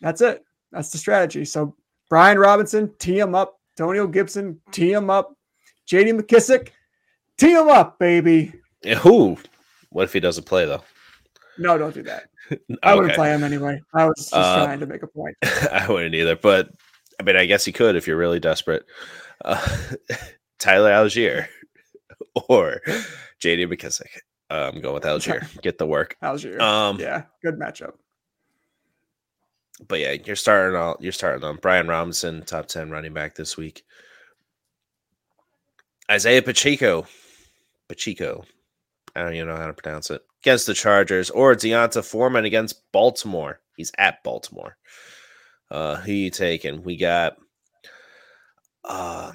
that's 0.02 0.20
it. 0.20 0.44
That's 0.72 0.90
the 0.90 0.98
strategy. 0.98 1.44
So 1.46 1.74
Brian 2.10 2.38
Robinson, 2.38 2.92
tee 2.98 3.18
him 3.18 3.34
up. 3.34 3.55
Antonio 3.78 4.06
Gibson, 4.06 4.58
tee 4.72 4.92
him 4.92 5.10
up. 5.10 5.36
JD 5.86 6.18
McKissic, 6.18 6.68
tee 7.36 7.52
him 7.52 7.68
up, 7.68 7.98
baby. 7.98 8.52
Yeah, 8.82 8.94
Who? 8.96 9.36
What 9.90 10.04
if 10.04 10.12
he 10.14 10.20
doesn't 10.20 10.44
play 10.44 10.64
though? 10.64 10.82
No, 11.58 11.76
don't 11.78 11.94
do 11.94 12.02
that. 12.04 12.28
I 12.82 12.94
wouldn't 12.94 13.14
play 13.14 13.30
him 13.34 13.44
anyway. 13.44 13.80
I 13.94 14.06
was 14.06 14.16
just 14.16 14.34
Uh, 14.34 14.64
trying 14.64 14.80
to 14.80 14.86
make 14.86 15.02
a 15.02 15.06
point. 15.06 15.36
I 15.72 15.86
wouldn't 15.88 16.14
either, 16.14 16.36
but 16.36 16.70
I 17.20 17.22
mean, 17.22 17.36
I 17.36 17.44
guess 17.46 17.66
you 17.66 17.72
could 17.72 17.96
if 17.96 18.06
you're 18.06 18.16
really 18.16 18.40
desperate. 18.40 18.84
Uh, 19.44 19.66
Tyler 20.58 20.90
Allgeier 20.90 21.46
or 22.48 22.80
JD 23.42 23.66
McKissic. 23.72 24.08
Uh, 24.50 24.70
I'm 24.72 24.80
going 24.80 24.94
with 24.94 25.04
Allgeier. 25.04 25.60
Get 25.60 25.76
the 25.76 25.86
work. 25.86 26.16
Your 26.22 26.62
Um, 26.62 26.98
yeah, 26.98 27.24
good 27.42 27.58
matchup. 27.58 27.92
But 29.88 30.00
yeah, 30.00 30.12
you're 30.12 30.36
starting 30.36 30.76
all 30.76 30.96
you're 31.00 31.12
starting 31.12 31.44
on 31.44 31.58
Brian 31.60 31.88
Robinson, 31.88 32.42
top 32.44 32.66
ten 32.66 32.90
running 32.90 33.12
back 33.12 33.34
this 33.34 33.56
week. 33.56 33.84
Isaiah 36.10 36.42
Pacheco, 36.42 37.06
Pacheco, 37.88 38.44
I 39.14 39.22
don't 39.22 39.34
even 39.34 39.48
know 39.48 39.56
how 39.56 39.66
to 39.66 39.72
pronounce 39.74 40.10
it. 40.10 40.22
against 40.42 40.66
the 40.66 40.74
Chargers, 40.74 41.30
or 41.30 41.54
D'Onta 41.54 42.04
Foreman 42.04 42.44
against 42.44 42.80
Baltimore. 42.92 43.60
He's 43.76 43.92
at 43.98 44.22
Baltimore. 44.22 44.76
Uh, 45.70 45.96
who 45.96 46.12
you 46.12 46.30
taking? 46.30 46.82
We 46.82 46.96
got 46.96 47.36
uh, 48.84 49.32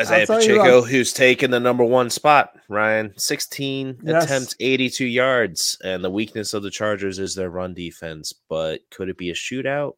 Isaiah 0.00 0.26
Pacheco, 0.26 0.82
who's 0.82 1.12
taken 1.12 1.50
the 1.50 1.60
number 1.60 1.84
one 1.84 2.10
spot. 2.10 2.56
Ryan, 2.68 3.12
16 3.16 4.00
yes. 4.02 4.24
attempts, 4.24 4.54
82 4.60 5.06
yards. 5.06 5.78
And 5.82 6.04
the 6.04 6.10
weakness 6.10 6.54
of 6.54 6.62
the 6.62 6.70
Chargers 6.70 7.18
is 7.18 7.34
their 7.34 7.50
run 7.50 7.74
defense. 7.74 8.34
But 8.48 8.80
could 8.90 9.08
it 9.08 9.16
be 9.16 9.30
a 9.30 9.34
shootout? 9.34 9.94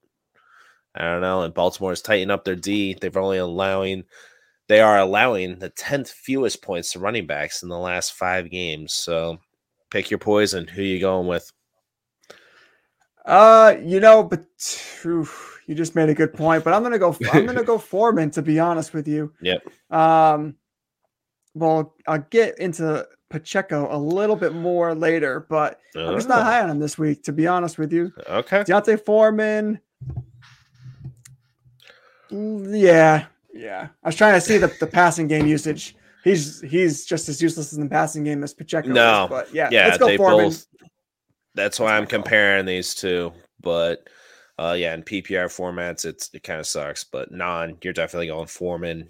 I 0.94 1.02
don't 1.02 1.20
know. 1.20 1.42
And 1.42 1.54
Baltimore's 1.54 2.02
tightened 2.02 2.30
up 2.30 2.44
their 2.44 2.56
D. 2.56 2.94
They've 2.94 3.16
only 3.16 3.38
allowing 3.38 4.04
they 4.68 4.80
are 4.80 4.98
allowing 4.98 5.58
the 5.58 5.70
10th 5.70 6.10
fewest 6.10 6.62
points 6.62 6.92
to 6.92 6.98
running 6.98 7.26
backs 7.26 7.62
in 7.62 7.70
the 7.70 7.78
last 7.78 8.12
five 8.12 8.50
games. 8.50 8.92
So 8.92 9.38
pick 9.90 10.10
your 10.10 10.18
poison. 10.18 10.66
Who 10.66 10.82
you 10.82 11.00
going 11.00 11.26
with? 11.26 11.50
Uh, 13.24 13.76
you 13.82 13.98
know, 14.00 14.22
but 14.22 14.44
oof, 15.04 15.57
you 15.68 15.74
just 15.74 15.94
made 15.94 16.08
a 16.08 16.14
good 16.14 16.32
point. 16.32 16.64
But 16.64 16.72
I'm 16.72 16.82
gonna 16.82 16.98
go. 16.98 17.16
I'm 17.32 17.46
gonna 17.46 17.62
go 17.62 17.78
Foreman. 17.78 18.30
To 18.32 18.42
be 18.42 18.58
honest 18.58 18.92
with 18.94 19.06
you. 19.06 19.32
Yep. 19.42 19.68
Um. 19.90 20.56
Well, 21.54 21.94
I'll 22.06 22.24
get 22.30 22.58
into 22.58 23.06
Pacheco 23.28 23.94
a 23.94 23.98
little 23.98 24.36
bit 24.36 24.54
more 24.54 24.94
later, 24.94 25.46
but 25.48 25.80
oh. 25.94 26.08
I'm 26.08 26.14
just 26.16 26.28
not 26.28 26.40
oh. 26.40 26.44
high 26.44 26.62
on 26.62 26.70
him 26.70 26.78
this 26.78 26.96
week. 26.96 27.22
To 27.24 27.32
be 27.32 27.46
honest 27.46 27.78
with 27.78 27.92
you. 27.92 28.12
Okay. 28.28 28.64
D'Onta 28.64 29.04
Foreman. 29.04 29.78
Yeah, 32.30 33.26
yeah. 33.52 33.88
I 34.02 34.08
was 34.08 34.16
trying 34.16 34.34
to 34.34 34.40
see 34.40 34.58
the, 34.58 34.74
the 34.80 34.86
passing 34.86 35.28
game 35.28 35.46
usage. 35.46 35.94
He's 36.24 36.62
he's 36.62 37.04
just 37.04 37.28
as 37.28 37.42
useless 37.42 37.74
in 37.74 37.82
the 37.82 37.88
passing 37.88 38.24
game 38.24 38.42
as 38.42 38.54
Pacheco. 38.54 38.88
No, 38.88 39.24
is, 39.24 39.30
but 39.30 39.54
yeah, 39.54 39.68
yeah, 39.70 39.86
let's 39.86 39.98
go 39.98 40.16
Foreman. 40.16 40.48
Both, 40.48 40.66
that's 41.54 41.78
why 41.78 41.96
I'm 41.96 42.06
comparing 42.06 42.64
these 42.64 42.94
two. 42.94 43.32
But 43.60 44.08
uh, 44.58 44.74
yeah, 44.76 44.94
in 44.94 45.02
PPR 45.02 45.46
formats, 45.46 46.04
it's 46.04 46.30
it 46.34 46.42
kind 46.42 46.60
of 46.60 46.66
sucks. 46.66 47.04
But 47.04 47.30
non, 47.30 47.78
you're 47.82 47.92
definitely 47.92 48.26
going 48.26 48.48
Foreman. 48.48 49.08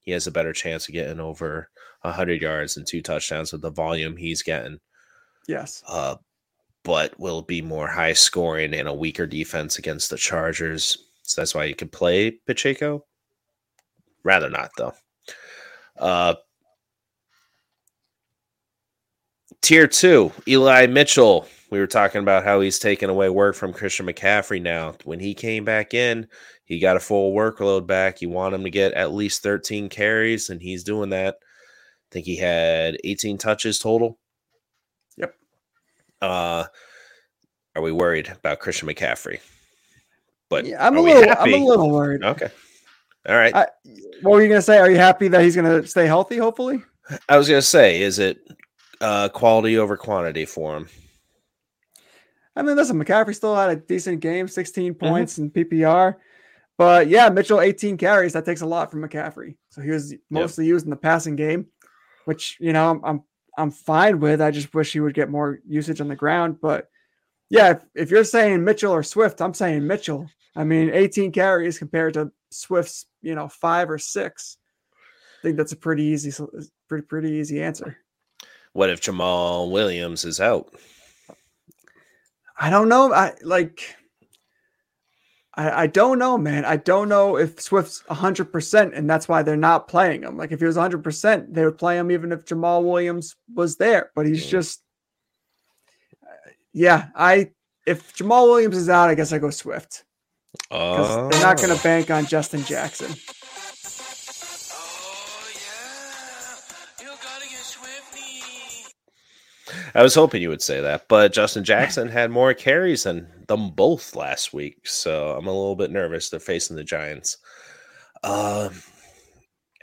He 0.00 0.12
has 0.12 0.26
a 0.26 0.32
better 0.32 0.52
chance 0.52 0.88
of 0.88 0.94
getting 0.94 1.20
over 1.20 1.68
hundred 2.04 2.42
yards 2.42 2.76
and 2.76 2.86
two 2.86 3.00
touchdowns 3.02 3.52
with 3.52 3.62
the 3.62 3.70
volume 3.70 4.16
he's 4.16 4.42
getting. 4.42 4.78
Yes. 5.48 5.82
Uh, 5.88 6.16
but 6.84 7.18
will 7.18 7.42
be 7.42 7.62
more 7.62 7.88
high 7.88 8.12
scoring 8.12 8.74
and 8.74 8.88
a 8.88 8.94
weaker 8.94 9.26
defense 9.26 9.78
against 9.78 10.10
the 10.10 10.18
Chargers. 10.18 10.98
So 11.22 11.40
that's 11.40 11.54
why 11.54 11.64
you 11.64 11.74
could 11.74 11.92
play 11.92 12.32
Pacheco. 12.46 13.04
Rather 14.22 14.50
not 14.50 14.70
though. 14.76 14.92
Uh, 15.98 16.34
tier 19.64 19.86
two, 19.86 20.32
Eli 20.46 20.86
Mitchell 20.86 21.48
we 21.74 21.80
were 21.80 21.88
talking 21.88 22.20
about 22.20 22.44
how 22.44 22.60
he's 22.60 22.78
taken 22.78 23.10
away 23.10 23.28
work 23.28 23.56
from 23.56 23.72
Christian 23.72 24.06
McCaffrey 24.06 24.62
now. 24.62 24.94
When 25.02 25.18
he 25.18 25.34
came 25.34 25.64
back 25.64 25.92
in, 25.92 26.28
he 26.64 26.78
got 26.78 26.96
a 26.96 27.00
full 27.00 27.34
workload 27.34 27.84
back. 27.84 28.22
You 28.22 28.28
want 28.30 28.54
him 28.54 28.62
to 28.62 28.70
get 28.70 28.92
at 28.92 29.12
least 29.12 29.42
13 29.42 29.88
carries, 29.88 30.50
and 30.50 30.62
he's 30.62 30.84
doing 30.84 31.10
that. 31.10 31.34
I 31.34 32.08
think 32.12 32.26
he 32.26 32.36
had 32.36 32.96
18 33.02 33.38
touches 33.38 33.80
total. 33.80 34.20
Yep. 35.16 35.34
Uh, 36.22 36.64
are 37.74 37.82
we 37.82 37.90
worried 37.90 38.28
about 38.28 38.60
Christian 38.60 38.86
McCaffrey? 38.86 39.40
But 40.48 40.66
yeah, 40.66 40.86
I'm 40.86 40.96
a 40.96 41.00
little. 41.00 41.34
I'm 41.36 41.54
a 41.54 41.66
little 41.66 41.90
worried. 41.90 42.22
Okay. 42.22 42.50
All 43.28 43.34
right. 43.34 43.52
I, 43.52 43.66
what 44.22 44.30
were 44.30 44.42
you 44.42 44.48
gonna 44.48 44.62
say? 44.62 44.78
Are 44.78 44.88
you 44.88 44.98
happy 44.98 45.26
that 45.26 45.42
he's 45.42 45.56
gonna 45.56 45.84
stay 45.88 46.06
healthy? 46.06 46.36
Hopefully. 46.36 46.84
I 47.28 47.36
was 47.36 47.48
gonna 47.48 47.62
say, 47.62 48.00
is 48.00 48.20
it 48.20 48.38
uh, 49.00 49.28
quality 49.28 49.78
over 49.78 49.96
quantity 49.96 50.44
for 50.44 50.76
him? 50.76 50.88
I 52.56 52.62
mean, 52.62 52.76
listen, 52.76 53.02
McCaffrey 53.02 53.34
still 53.34 53.56
had 53.56 53.70
a 53.70 53.76
decent 53.76 54.20
game, 54.20 54.48
16 54.48 54.94
mm-hmm. 54.94 55.06
points 55.06 55.38
mm-hmm. 55.38 55.58
in 55.58 55.68
PPR. 55.68 56.16
But 56.76 57.08
yeah, 57.08 57.28
Mitchell 57.28 57.60
18 57.60 57.96
carries. 57.96 58.32
That 58.32 58.44
takes 58.44 58.60
a 58.60 58.66
lot 58.66 58.90
from 58.90 59.02
McCaffrey. 59.02 59.56
So 59.70 59.80
he 59.80 59.90
was 59.90 60.14
mostly 60.30 60.64
yep. 60.64 60.70
used 60.70 60.86
in 60.86 60.90
the 60.90 60.96
passing 60.96 61.36
game, 61.36 61.66
which 62.24 62.56
you 62.58 62.72
know 62.72 62.90
I'm, 62.90 63.04
I'm 63.04 63.22
I'm 63.56 63.70
fine 63.70 64.18
with. 64.18 64.40
I 64.40 64.50
just 64.50 64.74
wish 64.74 64.92
he 64.92 65.00
would 65.00 65.14
get 65.14 65.30
more 65.30 65.60
usage 65.66 66.00
on 66.00 66.08
the 66.08 66.16
ground. 66.16 66.58
But 66.60 66.88
yeah, 67.48 67.70
if, 67.70 67.82
if 67.94 68.10
you're 68.10 68.24
saying 68.24 68.64
Mitchell 68.64 68.92
or 68.92 69.04
Swift, 69.04 69.40
I'm 69.40 69.54
saying 69.54 69.86
Mitchell. 69.86 70.28
I 70.56 70.64
mean, 70.64 70.90
18 70.92 71.32
carries 71.32 71.78
compared 71.78 72.14
to 72.14 72.32
Swift's, 72.50 73.06
you 73.22 73.34
know, 73.34 73.48
five 73.48 73.90
or 73.90 73.98
six. 73.98 74.56
I 74.94 75.42
think 75.42 75.56
that's 75.56 75.72
a 75.72 75.76
pretty 75.76 76.04
easy, 76.04 76.32
pretty 76.88 77.06
pretty 77.06 77.32
easy 77.32 77.62
answer. 77.62 77.98
What 78.74 78.90
if 78.90 79.00
Jamaal 79.00 79.70
Williams 79.70 80.24
is 80.24 80.40
out? 80.40 80.74
I 82.58 82.70
don't 82.70 82.88
know. 82.88 83.12
I 83.12 83.32
like. 83.42 83.96
I, 85.54 85.84
I 85.84 85.86
don't 85.86 86.18
know, 86.18 86.36
man. 86.36 86.64
I 86.64 86.76
don't 86.76 87.08
know 87.08 87.36
if 87.36 87.60
Swift's 87.60 88.02
100%, 88.10 88.96
and 88.96 89.08
that's 89.08 89.28
why 89.28 89.42
they're 89.42 89.56
not 89.56 89.86
playing 89.86 90.24
him. 90.24 90.36
Like, 90.36 90.50
if 90.50 90.58
he 90.58 90.66
was 90.66 90.76
100%, 90.76 91.54
they 91.54 91.64
would 91.64 91.78
play 91.78 91.96
him 91.96 92.10
even 92.10 92.32
if 92.32 92.44
Jamaal 92.44 92.82
Williams 92.82 93.36
was 93.54 93.76
there. 93.76 94.10
But 94.16 94.26
he's 94.26 94.44
mm. 94.44 94.50
just, 94.50 94.82
uh, 96.24 96.50
yeah. 96.72 97.10
I 97.14 97.52
if 97.86 98.16
Jamaal 98.16 98.48
Williams 98.48 98.76
is 98.76 98.88
out, 98.88 99.08
I 99.08 99.14
guess 99.14 99.32
I 99.32 99.38
go 99.38 99.50
Swift. 99.50 100.04
Because 100.68 101.30
they're 101.30 101.42
not 101.42 101.56
going 101.58 101.68
to 101.70 101.78
oh. 101.78 101.82
bank 101.82 102.10
on 102.10 102.26
Justin 102.26 102.64
Jackson. 102.64 103.12
I 109.94 110.02
was 110.02 110.14
hoping 110.14 110.42
you 110.42 110.48
would 110.48 110.62
say 110.62 110.80
that, 110.80 111.06
but 111.08 111.32
Justin 111.32 111.62
Jackson 111.62 112.08
had 112.08 112.30
more 112.30 112.52
carries 112.52 113.04
than 113.04 113.28
them 113.46 113.70
both 113.70 114.16
last 114.16 114.52
week, 114.52 114.86
so 114.86 115.36
I'm 115.36 115.46
a 115.46 115.52
little 115.52 115.76
bit 115.76 115.92
nervous. 115.92 116.30
They're 116.30 116.40
facing 116.40 116.76
the 116.76 116.82
Giants. 116.82 117.36
Uh, 118.24 118.70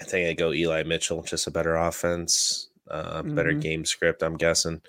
I 0.01 0.03
think 0.03 0.27
I 0.27 0.33
go 0.33 0.51
Eli 0.51 0.83
Mitchell, 0.83 1.23
just 1.23 1.47
a 1.47 1.51
better 1.51 1.75
offense, 1.75 2.69
uh, 2.89 3.21
better 3.21 3.51
mm-hmm. 3.51 3.59
game 3.59 3.85
script. 3.85 4.21
I'm 4.21 4.35
guessing, 4.35 4.81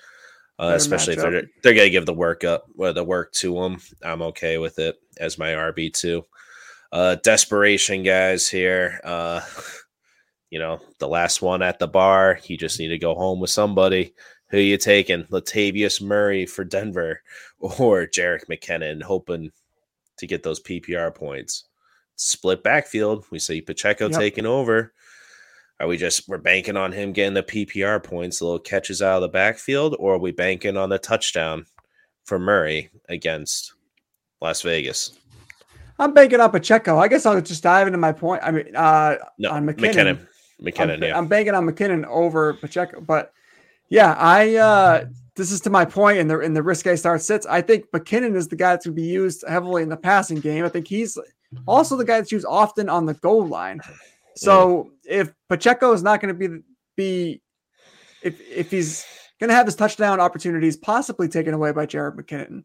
uh, 0.59 0.73
especially 0.75 1.14
if 1.14 1.21
they're 1.21 1.45
they're 1.62 1.75
gonna 1.75 1.91
give 1.91 2.07
the 2.07 2.14
work 2.14 2.43
up, 2.43 2.64
well, 2.75 2.93
the 2.93 3.05
work 3.05 3.33
to 3.35 3.55
them. 3.55 3.79
I'm 4.02 4.23
okay 4.23 4.59
with 4.59 4.79
it 4.79 4.97
as 5.19 5.38
my 5.38 5.50
RB 5.50 5.93
two. 5.93 6.25
Uh, 6.91 7.17
desperation 7.23 8.02
guys 8.02 8.49
here. 8.49 9.00
Uh, 9.05 9.41
you 10.50 10.59
know, 10.59 10.81
the 10.99 11.09
last 11.09 11.43
one 11.43 11.62
at 11.62 11.79
the 11.79 11.88
bar. 11.88 12.38
You 12.45 12.57
just 12.57 12.81
need 12.81 12.88
to 12.88 12.99
go 12.99 13.14
home 13.14 13.38
with 13.38 13.50
somebody. 13.50 14.14
Who 14.52 14.59
you 14.59 14.76
taking? 14.76 15.25
Latavius 15.25 16.00
Murray 16.00 16.44
for 16.47 16.62
Denver 16.62 17.23
or 17.59 18.06
Jerick 18.06 18.47
McKinnon, 18.49 19.02
hoping 19.02 19.50
to 20.18 20.26
get 20.26 20.42
those 20.42 20.62
PPR 20.62 21.12
points. 21.12 21.64
Split 22.16 22.62
backfield. 22.62 23.25
We 23.30 23.38
see 23.38 23.62
Pacheco 23.62 24.09
yep. 24.09 24.21
taking 24.21 24.47
over. 24.47 24.92
Are 25.80 25.88
we 25.88 25.97
just 25.97 26.28
we're 26.28 26.38
banking 26.38 26.76
on 26.76 26.92
him 26.92 27.12
getting 27.12 27.35
the 27.35 27.42
PPR 27.42 28.04
points, 28.04 28.38
the 28.38 28.44
little 28.44 28.61
catches 28.61 29.02
out 29.02 29.16
of 29.16 29.23
the 29.23 29.28
backfield, 29.28 29.97
or 29.99 30.14
are 30.14 30.18
we 30.18 30.30
banking 30.30 30.76
on 30.76 30.90
the 30.90 30.99
touchdown 30.99 31.66
for 32.25 32.38
Murray 32.38 32.90
against 33.09 33.73
Las 34.40 34.62
Vegas? 34.62 35.18
I'm 35.99 36.12
banking 36.12 36.40
on 36.40 36.50
Pacheco. 36.50 36.99
I 36.99 37.09
guess 37.09 37.26
I'll 37.26 37.40
just 37.40 37.62
dive 37.62 37.87
into 37.87 37.99
my 37.99 38.12
point. 38.12 38.42
I 38.44 38.50
mean, 38.50 38.76
uh, 38.76 39.16
no, 39.38 39.50
on 39.50 39.66
McKinnon. 39.66 39.94
McKinnon. 39.94 40.26
McKinnon, 40.61 40.94
I'm, 40.94 41.02
yeah. 41.02 41.18
I'm 41.18 41.26
banking 41.26 41.54
on 41.54 41.66
McKinnon 41.66 42.06
over 42.06 42.54
Pacheco, 42.54 43.00
but 43.00 43.32
yeah, 43.92 44.14
I 44.14 44.56
uh 44.56 45.04
this 45.37 45.52
is 45.52 45.61
to 45.61 45.70
my 45.70 45.84
point 45.84 46.16
in 46.16 46.26
the 46.26 46.40
in 46.40 46.54
the 46.54 46.62
risque 46.62 46.96
start 46.96 47.20
sits. 47.20 47.44
I 47.44 47.61
think 47.61 47.90
McKinnon 47.90 48.34
is 48.37 48.49
the 48.49 48.56
guy 48.56 48.70
that's 48.70 48.87
going 48.87 48.96
to 48.96 49.02
be 49.02 49.06
used 49.06 49.44
heavily 49.46 49.82
in 49.82 49.90
the 49.90 49.99
passing 49.99 50.40
game. 50.40 50.64
I 50.64 50.70
think 50.70 50.88
he's 50.88 51.18
also 51.66 51.99
the 51.99 52.04
guy 52.04 52.18
that's 52.18 52.32
used 52.32 52.46
often 52.49 52.88
on 52.88 53.04
the 53.04 53.12
goal 53.12 53.46
line. 53.46 53.82
So 54.34 54.92
if 55.04 55.34
Pacheco 55.50 55.92
is 55.92 56.02
not 56.02 56.22
going 56.22 56.34
to 56.34 56.49
be 56.49 56.62
be 56.96 57.42
if 58.22 58.40
if 58.40 58.70
he's 58.70 59.04
going 59.38 59.49
to 59.49 59.54
have 59.54 59.66
his 59.66 59.76
touchdown 59.76 60.20
opportunities 60.20 60.78
possibly 60.78 61.28
taken 61.28 61.52
away 61.52 61.72
by 61.72 61.84
Jared 61.84 62.16
McKinnon, 62.16 62.64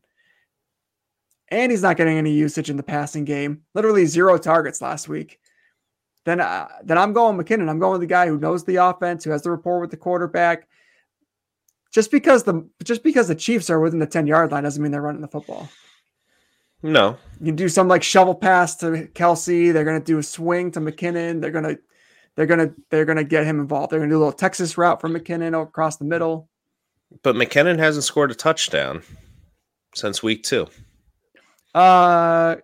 and 1.50 1.72
he's 1.74 1.82
not 1.82 1.98
getting 1.98 2.18
any 2.18 2.32
usage 2.32 2.70
in 2.70 2.78
the 2.78 2.84
passing 2.84 3.26
game, 3.26 3.64
literally 3.74 4.06
zero 4.06 4.38
targets 4.38 4.82
last 4.82 5.10
week. 5.10 5.42
Then, 6.24 6.40
uh, 6.40 6.68
then 6.84 6.98
I'm 6.98 7.12
going 7.12 7.38
McKinnon. 7.38 7.70
I'm 7.70 7.80
going 7.80 7.94
with 7.94 8.02
the 8.02 8.08
guy 8.08 8.28
who 8.28 8.38
knows 8.38 8.64
the 8.64 8.78
offense, 8.78 9.26
who 9.26 9.32
has 9.32 9.42
the 9.42 9.52
rapport 9.52 9.82
with 9.82 9.92
the 9.92 9.98
quarterback, 9.98 10.68
just 11.94 12.12
because 12.12 12.44
the 12.44 12.68
just 12.84 13.04
because 13.04 13.28
the 13.28 13.36
Chiefs 13.36 13.70
are 13.70 13.80
within 13.80 14.00
the 14.00 14.06
10 14.06 14.28
yard 14.28 14.52
line 14.52 14.64
doesn't 14.64 14.82
mean 14.82 14.92
they're 14.92 15.02
running 15.02 15.22
the 15.22 15.28
football. 15.28 15.70
No. 16.84 17.18
You 17.42 17.52
do 17.52 17.70
some 17.70 17.88
like 17.88 18.04
shovel 18.04 18.36
pass 18.36 18.76
to 18.78 19.10
Kelce, 19.14 19.74
They're 19.74 19.84
gonna 19.84 20.00
do 20.00 20.20
a 20.20 20.24
swing 20.24 20.72
to 20.72 20.80
McKinnon. 20.80 21.42
They're 21.42 21.52
gonna 21.52 21.78
they're 22.36 22.46
gonna 22.46 22.74
they're 22.90 23.06
gonna 23.06 23.24
get 23.24 23.46
him 23.46 23.60
involved. 23.60 23.92
They're 23.92 24.00
gonna 24.00 24.12
do 24.12 24.18
a 24.18 24.20
little 24.20 24.34
Texas 24.34 24.78
route 24.78 25.02
for 25.02 25.10
McKinnon 25.10 25.60
across 25.62 25.98
the 25.98 26.06
middle. 26.06 26.50
But 27.24 27.36
McKinnon 27.36 27.80
hasn't 27.80 28.04
scored 28.04 28.32
a 28.32 28.36
touchdown 28.36 29.02
since 29.96 30.22
week 30.22 30.44
two. 30.44 30.68
Uh 31.74 32.58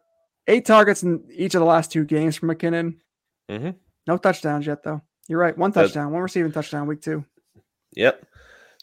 eight 0.48 0.66
targets 0.66 1.04
in 1.04 1.24
each 1.32 1.56
of 1.56 1.60
the 1.60 1.66
last 1.66 1.92
two 1.92 2.06
games 2.06 2.36
for 2.36 2.48
McKinnon. 2.48 2.98
Mm-hmm. 3.50 3.72
No 4.08 4.18
touchdowns 4.18 4.68
yet, 4.68 4.84
though. 4.84 5.02
You're 5.28 5.40
right. 5.40 5.58
One 5.58 5.72
touchdown, 5.72 6.12
one 6.12 6.22
receiving 6.22 6.52
touchdown 6.52 6.88
week 6.88 7.02
two. 7.02 7.26
Yep. 7.96 8.26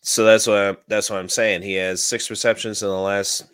So 0.02 0.24
that's 0.24 0.46
what 0.46 0.56
I'm, 0.58 0.76
that's 0.88 1.10
what 1.10 1.18
I'm 1.18 1.28
saying. 1.28 1.62
He 1.62 1.74
has 1.74 2.02
six 2.02 2.30
receptions 2.30 2.82
in 2.82 2.88
the 2.88 2.94
last 2.94 3.44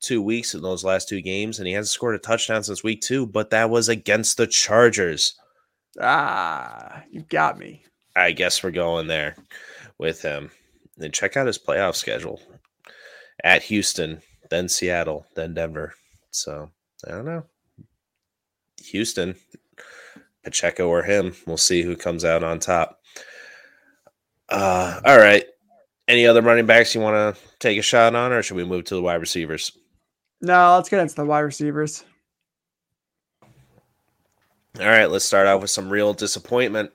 two 0.00 0.22
weeks 0.22 0.54
in 0.54 0.62
those 0.62 0.84
last 0.84 1.08
two 1.08 1.20
games, 1.20 1.58
and 1.58 1.66
he 1.66 1.74
hasn't 1.74 1.92
scored 1.92 2.14
a 2.14 2.18
touchdown 2.18 2.62
since 2.62 2.82
week 2.82 3.00
two. 3.00 3.26
But 3.26 3.50
that 3.50 3.70
was 3.70 3.88
against 3.88 4.36
the 4.36 4.46
Chargers. 4.46 5.34
Ah, 6.00 7.02
you 7.10 7.22
got 7.22 7.58
me. 7.58 7.84
I 8.14 8.32
guess 8.32 8.62
we're 8.62 8.70
going 8.70 9.08
there 9.08 9.36
with 9.98 10.22
him. 10.22 10.50
Then 10.96 11.12
check 11.12 11.36
out 11.36 11.46
his 11.46 11.58
playoff 11.58 11.96
schedule 11.96 12.40
at 13.42 13.62
Houston, 13.64 14.20
then 14.50 14.68
Seattle, 14.68 15.26
then 15.34 15.54
Denver. 15.54 15.94
So 16.30 16.70
I 17.06 17.10
don't 17.10 17.24
know. 17.24 17.44
Houston, 18.84 19.36
Pacheco 20.44 20.88
or 20.88 21.02
him. 21.02 21.34
We'll 21.46 21.56
see 21.56 21.82
who 21.82 21.96
comes 21.96 22.24
out 22.24 22.44
on 22.44 22.58
top. 22.58 23.00
Uh, 24.48 25.00
all 25.04 25.18
right. 25.18 25.44
Any 26.10 26.26
other 26.26 26.42
running 26.42 26.66
backs 26.66 26.92
you 26.92 27.00
want 27.00 27.36
to 27.36 27.40
take 27.60 27.78
a 27.78 27.82
shot 27.82 28.16
on, 28.16 28.32
or 28.32 28.42
should 28.42 28.56
we 28.56 28.64
move 28.64 28.82
to 28.86 28.96
the 28.96 29.00
wide 29.00 29.20
receivers? 29.20 29.70
No, 30.40 30.74
let's 30.74 30.88
get 30.88 30.98
into 30.98 31.14
the 31.14 31.24
wide 31.24 31.38
receivers. 31.38 32.02
All 34.80 34.86
right, 34.88 35.08
let's 35.08 35.24
start 35.24 35.46
off 35.46 35.60
with 35.60 35.70
some 35.70 35.88
real 35.88 36.12
disappointment. 36.12 36.90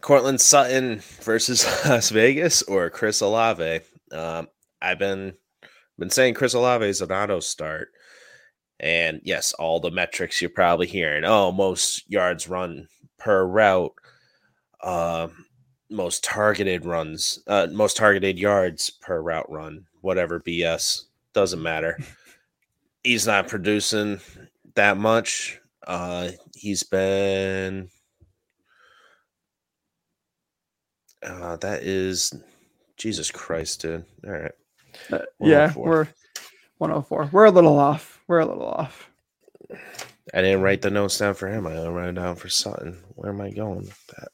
Courtland 0.00 0.40
Sutton 0.40 1.02
versus 1.20 1.64
Las 1.86 2.10
Vegas 2.10 2.62
or 2.62 2.90
Chris 2.90 3.20
Olave. 3.20 3.82
Um, 4.10 4.48
I've 4.82 4.98
been 4.98 5.34
been 5.96 6.10
saying 6.10 6.34
Chris 6.34 6.54
Olave 6.54 6.84
is 6.84 7.02
an 7.02 7.12
auto 7.12 7.38
start, 7.38 7.90
and 8.80 9.20
yes, 9.22 9.52
all 9.52 9.78
the 9.78 9.92
metrics 9.92 10.40
you're 10.40 10.50
probably 10.50 10.88
hearing. 10.88 11.24
Oh, 11.24 11.52
most 11.52 12.10
yards 12.10 12.48
run 12.48 12.88
per 13.20 13.46
route, 13.46 13.94
uh, 14.82 15.28
most 15.90 16.24
targeted 16.24 16.84
runs, 16.84 17.40
uh, 17.46 17.68
most 17.70 17.96
targeted 17.96 18.38
yards 18.38 18.90
per 18.90 19.20
route 19.20 19.50
run, 19.50 19.86
whatever 20.00 20.40
BS 20.40 21.04
doesn't 21.32 21.62
matter. 21.62 21.98
He's 23.04 23.26
not 23.26 23.46
producing 23.46 24.20
that 24.74 24.96
much. 24.96 25.60
Uh, 25.86 26.30
he's 26.56 26.82
been 26.82 27.88
uh, 31.22 31.56
that 31.56 31.82
is 31.82 32.34
Jesus 32.96 33.30
Christ, 33.30 33.82
dude. 33.82 34.04
All 34.24 34.32
right. 34.32 34.52
Uh, 35.12 35.18
yeah, 35.40 35.72
we're 35.76 36.08
104. 36.78 37.30
We're 37.32 37.44
a 37.44 37.50
little 37.50 37.78
off. 37.78 38.20
We're 38.26 38.40
a 38.40 38.46
little 38.46 38.66
off. 38.66 39.10
I 40.34 40.42
didn't 40.42 40.62
write 40.62 40.82
the 40.82 40.90
notes 40.90 41.18
down 41.18 41.34
for 41.34 41.48
him. 41.48 41.66
I 41.66 41.76
only 41.76 41.90
wrote 41.90 42.08
it 42.08 42.14
down 42.14 42.36
for 42.36 42.48
Sutton. 42.48 42.98
Where 43.14 43.32
am 43.32 43.40
I 43.40 43.50
going 43.50 43.78
with 43.78 44.06
that? 44.08 44.28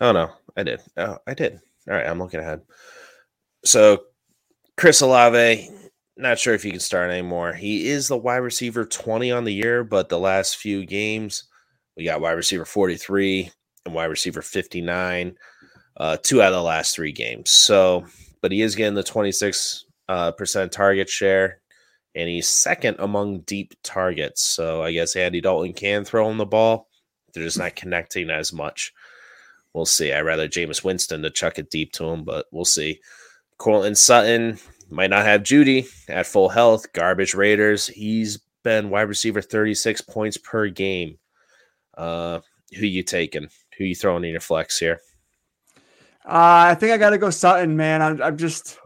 Oh 0.00 0.12
no, 0.12 0.30
I 0.56 0.62
did. 0.62 0.80
Oh, 0.96 1.18
I 1.26 1.34
did. 1.34 1.60
All 1.88 1.94
right, 1.94 2.06
I'm 2.06 2.18
looking 2.18 2.40
ahead. 2.40 2.62
So 3.64 4.04
Chris 4.76 5.00
Olave, 5.02 5.68
not 6.16 6.38
sure 6.38 6.54
if 6.54 6.62
he 6.62 6.70
can 6.70 6.80
start 6.80 7.10
anymore. 7.10 7.52
He 7.52 7.88
is 7.88 8.08
the 8.08 8.16
wide 8.16 8.38
receiver 8.38 8.84
20 8.84 9.30
on 9.32 9.44
the 9.44 9.52
year, 9.52 9.84
but 9.84 10.08
the 10.08 10.18
last 10.18 10.56
few 10.56 10.86
games, 10.86 11.44
we 11.96 12.04
got 12.04 12.20
wide 12.20 12.32
receiver 12.32 12.64
43 12.64 13.50
and 13.84 13.94
wide 13.94 14.06
receiver 14.06 14.42
59, 14.42 15.36
uh, 15.98 16.16
two 16.22 16.42
out 16.42 16.52
of 16.52 16.58
the 16.58 16.62
last 16.62 16.94
three 16.94 17.12
games. 17.12 17.50
So, 17.50 18.06
but 18.40 18.52
he 18.52 18.62
is 18.62 18.74
getting 18.74 18.94
the 18.94 19.02
26 19.02 19.84
uh, 20.08 20.32
percent 20.32 20.72
target 20.72 21.08
share, 21.08 21.60
and 22.14 22.28
he's 22.28 22.48
second 22.48 22.96
among 23.00 23.40
deep 23.40 23.74
targets. 23.82 24.42
So 24.44 24.82
I 24.82 24.92
guess 24.92 25.16
Andy 25.16 25.40
Dalton 25.40 25.74
can 25.74 26.04
throw 26.04 26.30
him 26.30 26.38
the 26.38 26.46
ball. 26.46 26.88
They're 27.34 27.44
just 27.44 27.58
not 27.58 27.76
connecting 27.76 28.30
as 28.30 28.52
much. 28.52 28.92
We'll 29.72 29.86
see. 29.86 30.12
I'd 30.12 30.22
rather 30.22 30.48
Jameis 30.48 30.82
Winston 30.82 31.22
to 31.22 31.30
chuck 31.30 31.58
it 31.58 31.70
deep 31.70 31.92
to 31.92 32.04
him, 32.04 32.24
but 32.24 32.46
we'll 32.50 32.64
see. 32.64 33.00
Courtland 33.58 33.98
Sutton, 33.98 34.58
might 34.90 35.10
not 35.10 35.24
have 35.24 35.42
Jeudy 35.42 35.86
at 36.08 36.26
full 36.26 36.48
health. 36.48 36.92
Garbage 36.92 37.34
Raiders. 37.34 37.86
He's 37.86 38.38
been 38.62 38.90
wide 38.90 39.02
receiver 39.02 39.40
36 39.40 40.00
points 40.02 40.36
per 40.36 40.68
game. 40.68 41.18
Uh, 41.96 42.40
who 42.76 42.86
you 42.86 43.02
taking? 43.02 43.48
Who 43.78 43.84
you 43.84 43.94
throwing 43.94 44.24
in 44.24 44.30
your 44.30 44.40
flex 44.40 44.78
here? 44.78 45.00
Uh, 46.24 46.70
I 46.70 46.74
think 46.74 46.92
I 46.92 46.98
got 46.98 47.10
to 47.10 47.18
go 47.18 47.30
Sutton, 47.30 47.76
man. 47.76 48.02
I'm, 48.02 48.22
I'm 48.22 48.36
just 48.36 48.78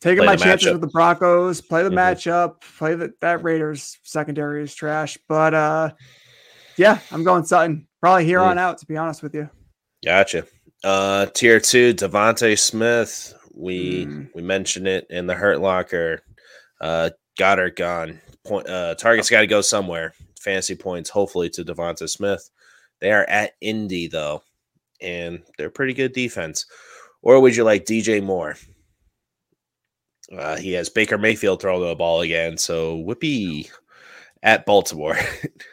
taking 0.00 0.24
play 0.24 0.26
my 0.26 0.36
chances 0.36 0.68
matchup. 0.68 0.72
with 0.72 0.80
the 0.80 0.86
Broncos. 0.88 1.60
Play 1.60 1.82
the 1.82 1.90
mm-hmm. 1.90 1.98
matchup. 1.98 2.60
Play 2.78 2.94
the, 2.94 3.12
that 3.20 3.42
Raiders 3.42 3.98
secondary 4.02 4.62
is 4.62 4.74
trash, 4.74 5.18
but 5.28 5.54
uh, 5.54 5.90
yeah, 6.76 6.98
I'm 7.10 7.24
going 7.24 7.44
Sutton. 7.44 7.86
Probably 8.00 8.24
here 8.24 8.38
mm. 8.38 8.46
on 8.46 8.58
out, 8.58 8.78
to 8.78 8.86
be 8.86 8.96
honest 8.96 9.22
with 9.22 9.34
you. 9.34 9.48
Gotcha. 10.04 10.44
Uh, 10.82 11.26
tier 11.26 11.60
two, 11.60 11.94
DeVonta 11.94 12.58
Smith 12.58 13.34
we 13.54 14.06
mm. 14.06 14.28
we 14.34 14.42
mentioned 14.42 14.88
it 14.88 15.06
in 15.10 15.26
the 15.26 15.34
Hurt 15.34 15.60
Locker. 15.60 16.22
Uh, 16.80 17.10
Goedert 17.38 17.76
gone. 17.76 18.20
Point 18.44 18.68
uh, 18.68 18.94
target's 18.94 19.30
got 19.30 19.40
to 19.40 19.46
go 19.46 19.60
somewhere. 19.60 20.14
Fantasy 20.40 20.74
points, 20.74 21.10
hopefully 21.10 21.48
to 21.50 21.64
Devonta 21.64 22.08
Smith. 22.08 22.50
They 23.00 23.12
are 23.12 23.24
at 23.28 23.52
Indy 23.60 24.08
though, 24.08 24.42
and 25.00 25.42
they're 25.56 25.70
pretty 25.70 25.94
good 25.94 26.12
defense. 26.12 26.66
Or 27.22 27.40
would 27.40 27.54
you 27.54 27.64
like 27.64 27.84
DJ 27.84 28.22
Moore? 28.22 28.56
Uh, 30.36 30.56
he 30.56 30.72
has 30.72 30.88
Baker 30.88 31.18
Mayfield 31.18 31.60
throwing 31.60 31.86
the 31.86 31.94
ball 31.94 32.22
again, 32.22 32.56
so 32.56 32.96
whoopee 32.96 33.70
at 34.42 34.66
Baltimore. 34.66 35.16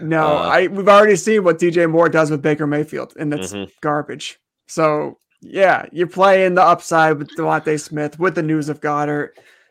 no, 0.00 0.26
uh, 0.26 0.40
I 0.40 0.66
we've 0.66 0.88
already 0.88 1.16
seen 1.16 1.44
what 1.44 1.58
DJ 1.58 1.90
Moore 1.90 2.08
does 2.08 2.30
with 2.30 2.42
Baker 2.42 2.66
Mayfield, 2.66 3.14
and 3.18 3.32
it's 3.32 3.52
mm-hmm. 3.52 3.70
garbage. 3.80 4.38
So 4.66 5.18
yeah, 5.40 5.86
you're 5.92 6.06
playing 6.06 6.54
the 6.54 6.62
upside 6.62 7.18
with 7.18 7.28
DeVonta 7.36 7.78
Smith 7.80 8.18
with 8.18 8.34
the 8.34 8.42
news 8.42 8.68
of 8.68 8.80
Goedert. 8.80 9.30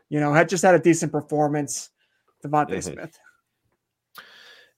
You 0.10 0.20
know, 0.20 0.34
had 0.34 0.50
just 0.50 0.64
had 0.64 0.76
a 0.76 0.80
decent 0.80 1.12
performance. 1.12 1.90
DeVonta 2.46 2.70
mm-hmm. 2.70 2.94
Smith. 2.94 3.18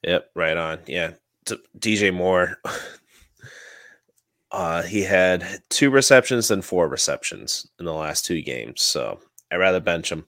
Yep, 0.04 0.30
right 0.36 0.56
on. 0.56 0.80
Yeah, 0.88 1.14
D- 1.46 1.58
DJ 1.78 2.14
Moore. 2.14 2.58
uh, 4.52 4.84
he 4.84 5.02
had 5.02 5.46
two 5.70 5.90
receptions 5.90 6.52
and 6.52 6.64
four 6.64 6.88
receptions 6.88 7.68
in 7.80 7.86
the 7.86 7.94
last 7.94 8.26
two 8.26 8.42
games, 8.42 8.82
so 8.82 9.20
I'd 9.52 9.58
rather 9.58 9.80
bench 9.80 10.12
him. 10.12 10.26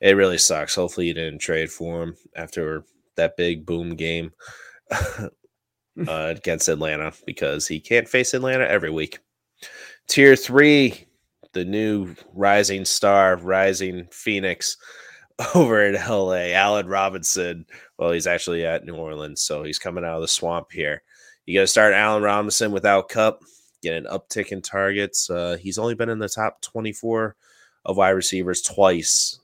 It 0.00 0.12
really 0.12 0.38
sucks. 0.38 0.74
Hopefully, 0.74 1.06
you 1.06 1.14
didn't 1.14 1.38
trade 1.38 1.70
for 1.70 2.02
him 2.02 2.16
after 2.36 2.84
that 3.16 3.36
big 3.36 3.66
boom 3.66 3.96
game 3.96 4.32
uh, 4.90 5.28
against 6.06 6.68
Atlanta 6.68 7.12
because 7.26 7.66
he 7.66 7.80
can't 7.80 8.08
face 8.08 8.34
Atlanta 8.34 8.66
every 8.66 8.90
week. 8.90 9.18
Tier 10.08 10.36
three, 10.36 11.06
the 11.52 11.64
new 11.64 12.14
rising 12.34 12.84
star, 12.84 13.36
rising 13.36 14.06
phoenix 14.10 14.76
over 15.54 15.84
in 15.84 15.94
LA, 15.94 16.52
Allen 16.52 16.86
Robinson. 16.86 17.66
Well, 17.98 18.12
he's 18.12 18.26
actually 18.26 18.64
at 18.64 18.84
New 18.84 18.94
Orleans, 18.94 19.42
so 19.42 19.62
he's 19.62 19.78
coming 19.78 20.04
out 20.04 20.16
of 20.16 20.22
the 20.22 20.28
swamp 20.28 20.70
here. 20.70 21.02
You 21.46 21.58
got 21.58 21.62
to 21.62 21.66
start 21.66 21.94
Allen 21.94 22.22
Robinson 22.22 22.72
without 22.72 23.08
Kupp, 23.08 23.40
get 23.82 23.96
an 23.96 24.06
uptick 24.10 24.48
in 24.48 24.62
targets. 24.62 25.30
Uh, 25.30 25.56
he's 25.60 25.78
only 25.78 25.94
been 25.94 26.08
in 26.08 26.18
the 26.18 26.28
top 26.28 26.60
24 26.62 27.36
of 27.84 27.96
wide 27.96 28.10
receivers 28.10 28.62
twice, 28.62 29.38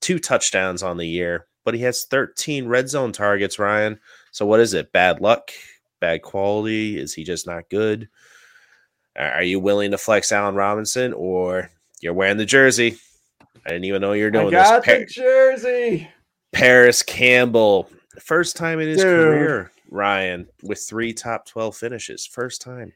two 0.00 0.18
touchdowns 0.18 0.82
on 0.82 0.96
the 0.96 1.06
year, 1.06 1.46
but 1.66 1.74
he 1.74 1.82
has 1.82 2.04
13 2.04 2.68
red 2.68 2.88
zone 2.88 3.12
targets, 3.12 3.58
Ryan. 3.58 3.98
So, 4.30 4.46
what 4.46 4.60
is 4.60 4.72
it? 4.72 4.92
Bad 4.92 5.20
luck? 5.20 5.50
Bad 6.00 6.22
quality? 6.22 6.96
Is 6.96 7.12
he 7.12 7.24
just 7.24 7.46
not 7.46 7.68
good? 7.68 8.08
Are 9.18 9.42
you 9.42 9.58
willing 9.58 9.90
to 9.90 9.98
flex 9.98 10.30
Allen 10.30 10.54
Robinson 10.54 11.12
or 11.12 11.70
you're 12.00 12.14
wearing 12.14 12.36
the 12.36 12.46
jersey? 12.46 12.96
I 13.66 13.70
didn't 13.70 13.84
even 13.84 14.00
know 14.00 14.12
you're 14.12 14.30
doing 14.30 14.48
I 14.48 14.50
got 14.50 14.84
this. 14.84 15.14
the 15.14 15.20
jersey. 15.22 16.08
Parris 16.52 17.02
Campbell, 17.02 17.90
first 18.20 18.56
time 18.56 18.78
in 18.78 18.88
his 18.88 18.98
Dude. 18.98 19.06
career, 19.06 19.72
Ryan, 19.90 20.46
with 20.62 20.78
three 20.78 21.12
top 21.12 21.46
12 21.46 21.76
finishes. 21.76 22.26
First 22.26 22.62
time 22.62 22.92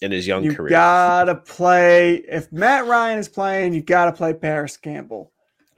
in 0.00 0.10
his 0.10 0.26
young 0.26 0.44
you 0.44 0.54
career. 0.54 0.68
You 0.68 0.76
gotta 0.76 1.34
play. 1.34 2.16
If 2.16 2.50
Matt 2.50 2.86
Ryan 2.86 3.18
is 3.18 3.28
playing, 3.28 3.74
you 3.74 3.82
gotta 3.82 4.12
play 4.12 4.32
Parris 4.32 4.78
Campbell. 4.78 5.32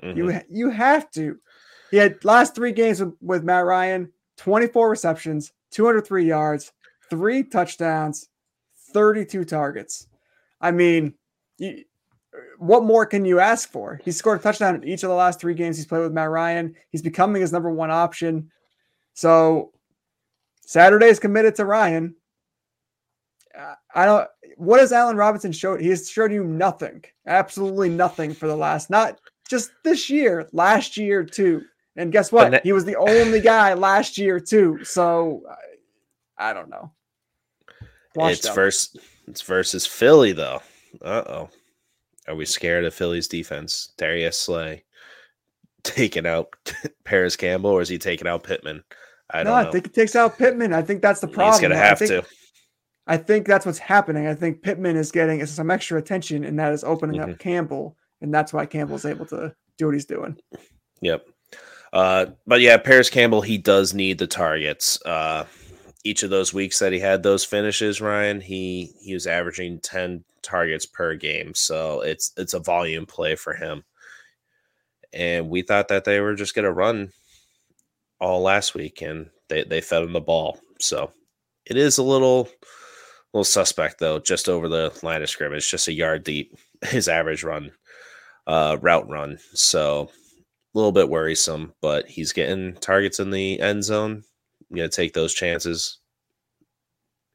Mm-hmm. 0.05 0.19
You 0.19 0.41
you 0.51 0.71
have 0.71 1.11
to. 1.13 1.39
He 1.91 1.97
had 1.97 2.25
last 2.25 2.55
three 2.55 2.73
games 2.73 3.01
with, 3.01 3.15
with 3.21 3.45
Matt 3.45 3.65
Ryan, 3.65 4.11
24 4.39 4.91
receptions, 4.91 5.53
203 5.71 6.27
yards, 6.27 6.73
three 7.11 7.43
touchdowns, 7.43 8.29
32 8.93 9.45
targets. 9.45 10.09
I 10.61 10.71
mean, 10.71 11.15
you, 11.59 11.85
what 12.59 12.85
more 12.85 13.07
can 13.07 13.25
you 13.25 13.39
ask 13.41 13.71
for? 13.71 14.01
He 14.05 14.11
scored 14.11 14.41
a 14.41 14.43
touchdown 14.43 14.75
in 14.77 14.85
each 14.85 15.03
of 15.03 15.09
the 15.09 15.15
last 15.15 15.41
three 15.41 15.55
games 15.55 15.77
he's 15.77 15.87
played 15.87 16.01
with 16.01 16.13
Matt 16.13 16.31
Ryan. 16.31 16.75
He's 16.91 17.03
becoming 17.03 17.43
his 17.43 17.53
number 17.53 17.71
one 17.71 17.91
option. 17.91 18.51
So 19.13 19.73
Saturday's 20.67 21.21
committed 21.21 21.55
to 21.57 21.65
Ryan. 21.65 22.15
I 23.95 24.05
don't. 24.07 24.29
What 24.57 24.81
has 24.81 24.93
Allen 24.93 25.17
Robinson 25.17 25.53
showed? 25.53 25.81
He 25.81 25.89
has 25.89 26.11
showed 26.11 26.33
you 26.33 26.45
nothing, 26.45 27.05
absolutely 27.27 27.89
nothing 27.89 28.35
for 28.35 28.49
the 28.49 28.57
last, 28.57 28.91
not 28.91 29.21
just 29.49 29.71
this 29.85 30.11
year, 30.11 30.49
last 30.53 30.97
year 30.97 31.23
too. 31.25 31.63
And 31.97 32.11
guess 32.13 32.33
what? 32.33 32.63
he 32.65 32.73
was 32.73 32.85
the 32.85 32.97
only 32.97 33.41
guy 33.41 33.75
last 33.75 34.19
year 34.19 34.41
too. 34.41 34.83
So 34.85 35.43
I 36.37 36.53
don't 36.53 36.69
know. 36.71 36.93
Washed 38.17 38.45
it's 38.45 38.55
versus 38.55 38.97
it's 39.27 39.43
versus 39.43 39.87
Philly 39.87 40.33
though. 40.33 40.61
Uh 41.03 41.23
oh. 41.27 41.51
Are 42.27 42.35
we 42.35 42.45
scared 42.47 42.85
of 42.85 42.95
Philly's 42.95 43.29
defense? 43.29 43.93
Darius 43.99 44.39
Slay 44.39 44.85
taking 45.83 46.27
out 46.27 46.49
Parris 47.05 47.37
Campbell, 47.37 47.71
or 47.71 47.81
is 47.83 47.89
he 47.89 47.99
taking 47.99 48.27
out 48.27 48.45
Pittman? 48.45 48.83
I 49.31 49.43
no, 49.43 49.51
don't 49.51 49.63
know. 49.63 49.69
I 49.69 49.73
think 49.73 49.87
it 49.87 49.95
takes 49.95 50.17
out 50.17 50.39
Pittman. 50.39 50.73
I 50.73 50.83
think 50.83 51.03
that's 51.03 51.21
the 51.21 51.29
problem. 51.29 51.53
He's 51.55 51.61
gonna 51.61 51.75
I 51.75 51.87
have 51.87 51.99
think- 51.99 52.11
to. 52.11 52.25
I 53.07 53.19
think 53.19 53.47
that's 53.47 53.67
what's 53.67 53.79
happening. 53.79 54.27
I 54.27 54.35
think 54.35 54.63
Pittman 54.63 54.97
is 54.97 55.13
getting 55.13 55.45
some 55.45 55.71
extra 55.71 55.99
attention, 55.99 56.43
and 56.43 56.59
that 56.59 56.73
is 56.73 56.85
opening 56.85 57.21
Mhm. 57.21 57.33
up 57.35 57.39
Campbell, 57.39 57.99
and 58.23 58.33
that's 58.33 58.51
why 58.51 58.65
Campbell's 58.65 59.05
able 59.05 59.27
to 59.27 59.55
do 59.77 59.85
what 59.87 59.93
he's 59.95 60.07
doing. 60.07 60.39
Yep. 61.03 61.27
Uh, 61.95 62.27
but 62.45 62.61
yeah, 62.61 62.77
Parris 62.77 63.09
Campbell, 63.09 63.41
he 63.41 63.57
does 63.57 63.95
need 63.95 64.19
the 64.19 64.27
targets. 64.27 65.01
Uh, 65.07 65.47
each 66.03 66.25
of 66.25 66.31
those 66.31 66.53
weeks 66.53 66.81
that 66.81 66.93
he 66.93 66.99
had 66.99 67.23
those 67.23 67.45
finishes, 67.45 68.01
Ryan, 68.01 68.41
he 68.41 68.93
he 69.01 69.15
was 69.15 69.29
averaging 69.29 69.79
ten 69.79 70.25
targets 70.43 70.87
per 70.87 71.15
game, 71.15 71.55
so 71.55 72.01
it's 72.01 72.33
it's 72.37 72.53
a 72.53 72.59
volume 72.59 73.07
play 73.07 73.37
for 73.37 73.55
him. 73.55 73.85
And 75.13 75.49
we 75.49 75.63
thought 75.63 75.87
that 75.89 76.05
they 76.05 76.19
were 76.21 76.35
just 76.35 76.57
going 76.57 76.65
to 76.65 76.73
run 76.73 77.13
all 78.21 78.43
last 78.43 78.75
week, 78.75 79.01
and 79.01 79.31
they 79.49 79.63
they 79.63 79.81
fed 79.81 80.03
him 80.03 80.13
the 80.13 80.21
ball. 80.21 80.59
So 80.81 81.13
it 81.65 81.77
is 81.77 81.99
a 81.99 82.03
little 82.03 82.49
little 83.33 83.45
suspect 83.45 84.01
though, 84.01 84.19
just 84.19 84.49
over 84.49 84.69
the 84.69 84.93
line 85.05 85.23
of 85.23 85.31
scrimmage, 85.31 85.71
just 85.71 85.87
a 85.87 85.93
yard 85.93 86.25
deep. 86.25 86.59
His 86.83 87.07
average 87.09 87.45
run, 87.45 87.71
uh, 88.49 88.79
route 88.81 89.09
run. 89.09 89.39
So 89.53 90.11
little 90.75 90.93
bit 90.93 91.09
worrisome, 91.09 91.73
but 91.81 92.07
he's 92.09 92.33
getting 92.33 92.75
targets 92.75 93.21
in 93.21 93.31
the 93.31 93.61
end 93.61 93.85
zone. 93.85 94.23
I'm 94.71 94.77
gonna 94.77 94.89
take 94.89 95.13
those 95.15 95.33
chances 95.35 95.99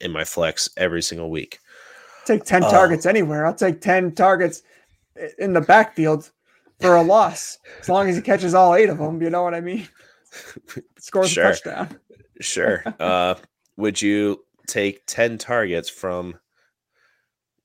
in 0.02 0.12
my 0.12 0.24
flex 0.24 0.70
every 0.78 1.02
single 1.02 1.30
week. 1.32 1.60
Take 2.26 2.44
10 2.44 2.64
Oh. 2.64 2.70
targets 2.72 3.06
anywhere. 3.06 3.46
I'll 3.46 3.54
take 3.56 3.82
10 3.82 4.14
targets 4.14 4.62
in 5.38 5.54
the 5.54 5.62
backfield 5.62 6.32
for 6.80 6.96
a 6.96 7.02
loss, 7.02 7.58
as 7.82 7.90
long 7.90 8.08
as 8.10 8.16
he 8.16 8.22
catches 8.22 8.54
all 8.54 8.76
eight 8.76 8.90
of 8.90 8.98
them. 8.98 9.22
You 9.22 9.30
know 9.30 9.44
what 9.44 9.54
I 9.54 9.62
mean? 9.62 9.88
Scores 11.00 11.30
Sure. 11.32 11.46
a 11.48 11.52
touchdown. 11.52 12.00
Sure. 12.40 12.84
uh, 13.00 13.36
would 13.78 14.02
you 14.02 14.44
take 14.68 15.06
10 15.08 15.38
targets 15.38 15.90
from 15.90 16.36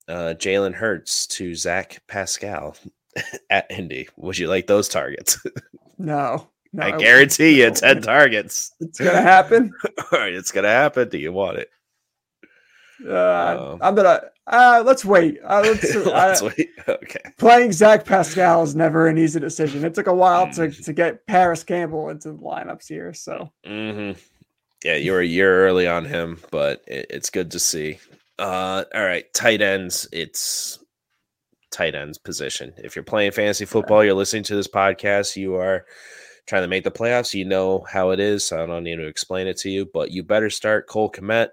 uh, 0.09 0.35
Jalen 0.37 0.75
Hurts 0.75 1.27
to 1.29 1.55
Zach 1.55 2.03
Pascal 2.09 2.77
at 3.51 3.71
Indy? 3.71 4.09
Would 4.17 4.39
you 4.39 4.49
like 4.49 4.67
those 4.67 4.89
targets? 4.89 5.39
No, 5.97 6.49
no, 6.73 6.83
I 6.87 6.89
it- 6.97 6.99
guarantee 6.99 7.61
you 7.61 7.69
no. 7.69 7.75
10 7.75 8.03
targets. 8.03 8.73
it's 8.81 8.99
gonna 8.99 9.23
happen. 9.23 9.73
All 10.13 10.19
right, 10.19 10.35
it's 10.35 10.51
going 10.51 10.65
to 10.65 10.71
happen. 10.71 11.09
Do 11.09 11.19
you 11.19 11.33
want 11.33 11.59
it? 11.59 11.71
Uh, 13.09 13.73
Um, 13.75 13.79
I'm 13.83 13.95
gonna. 13.95 14.23
Uh, 14.47 14.83
let's 14.85 15.05
wait. 15.05 15.39
Uh, 15.45 15.61
let's, 15.65 15.95
Let's 15.95 16.43
uh, 16.43 16.51
wait. 16.59 16.69
Okay. 16.87 17.21
playing 17.39 17.73
Zach 17.73 18.05
Pascal 18.05 18.63
is 18.63 18.75
never 18.77 19.07
an 19.07 19.17
easy 19.19 19.41
decision. 19.41 19.85
It 19.85 19.95
took 19.95 20.07
a 20.07 20.15
while 20.15 20.51
to, 20.55 20.63
Mm. 20.69 20.85
to 20.85 20.93
get 20.93 21.27
Parris 21.27 21.65
Campbell 21.65 22.11
into 22.11 22.33
the 22.33 22.39
lineups 22.39 22.87
here. 22.89 23.15
So 23.15 23.53
hmm 23.65 24.13
Yeah, 24.85 24.97
you 24.97 25.13
were 25.13 25.21
a 25.21 25.25
year 25.27 25.65
early 25.67 25.87
on 25.89 26.05
him, 26.05 26.41
but 26.51 26.83
it, 26.87 27.07
it's 27.09 27.31
good 27.31 27.53
to 27.53 27.59
see. 27.59 27.99
Uh, 28.39 28.85
all 28.95 29.05
right, 29.05 29.33
tight 29.33 29.63
ends. 29.63 30.07
It's 30.13 30.79
tight 31.75 31.95
ends 31.95 32.19
position. 32.19 32.73
If 32.79 32.95
you're 32.95 33.03
playing 33.03 33.33
fantasy 33.33 33.65
football, 33.65 34.05
you're 34.05 34.15
listening 34.15 34.45
to 34.45 34.57
this 34.57 34.69
podcast, 34.69 35.37
you 35.37 35.57
are 35.57 35.85
trying 36.47 36.63
to 36.63 36.69
make 36.69 36.85
the 36.85 36.91
playoffs. 36.91 37.35
You 37.35 37.45
know 37.45 37.85
how 37.91 38.11
it 38.11 38.21
is. 38.21 38.45
So 38.45 38.63
I 38.63 38.67
don't 38.67 38.85
need 38.85 38.97
to 38.97 39.07
explain 39.07 39.47
it 39.47 39.57
to 39.59 39.71
you, 39.71 39.87
but 39.93 40.11
you 40.11 40.23
better 40.23 40.51
start 40.51 40.87
Cole 40.87 41.11
Kmet 41.11 41.49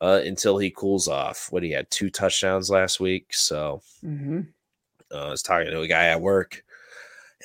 uh, 0.00 0.20
until 0.24 0.58
he 0.58 0.70
cools 0.70 1.08
off. 1.08 1.48
What 1.50 1.62
he 1.62 1.70
had 1.70 1.90
two 1.90 2.10
touchdowns 2.10 2.70
last 2.70 3.00
week, 3.00 3.32
so 3.32 3.82
mhm. 4.04 4.48
uh, 5.12 5.26
I 5.26 5.30
was 5.30 5.42
talking 5.42 5.70
to 5.70 5.80
a 5.80 5.88
guy 5.88 6.06
at 6.06 6.20
work, 6.20 6.64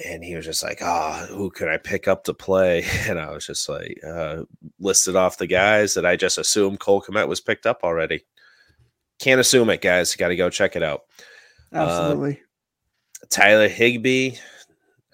and 0.05 0.23
he 0.23 0.35
was 0.35 0.45
just 0.45 0.63
like, 0.63 0.79
"Ah, 0.81 1.27
who 1.29 1.49
could 1.49 1.69
I 1.69 1.77
pick 1.77 2.07
up 2.07 2.25
to 2.25 2.33
play?" 2.33 2.83
And 3.07 3.19
I 3.19 3.31
was 3.31 3.45
just 3.45 3.69
like, 3.69 3.99
uh, 4.05 4.43
listed 4.79 5.15
off 5.15 5.37
the 5.37 5.47
guys 5.47 5.93
that 5.93 6.05
I 6.05 6.15
just 6.15 6.37
assumed 6.37 6.79
Cole 6.79 7.01
Kmet 7.01 7.27
was 7.27 7.41
picked 7.41 7.65
up 7.65 7.81
already. 7.83 8.25
Can't 9.19 9.39
assume 9.39 9.69
it, 9.69 9.81
guys. 9.81 10.15
Got 10.15 10.29
to 10.29 10.35
go 10.35 10.49
check 10.49 10.75
it 10.75 10.83
out. 10.83 11.03
Absolutely. 11.73 12.41
Tyler 13.29 13.69
Higbee, 13.69 14.35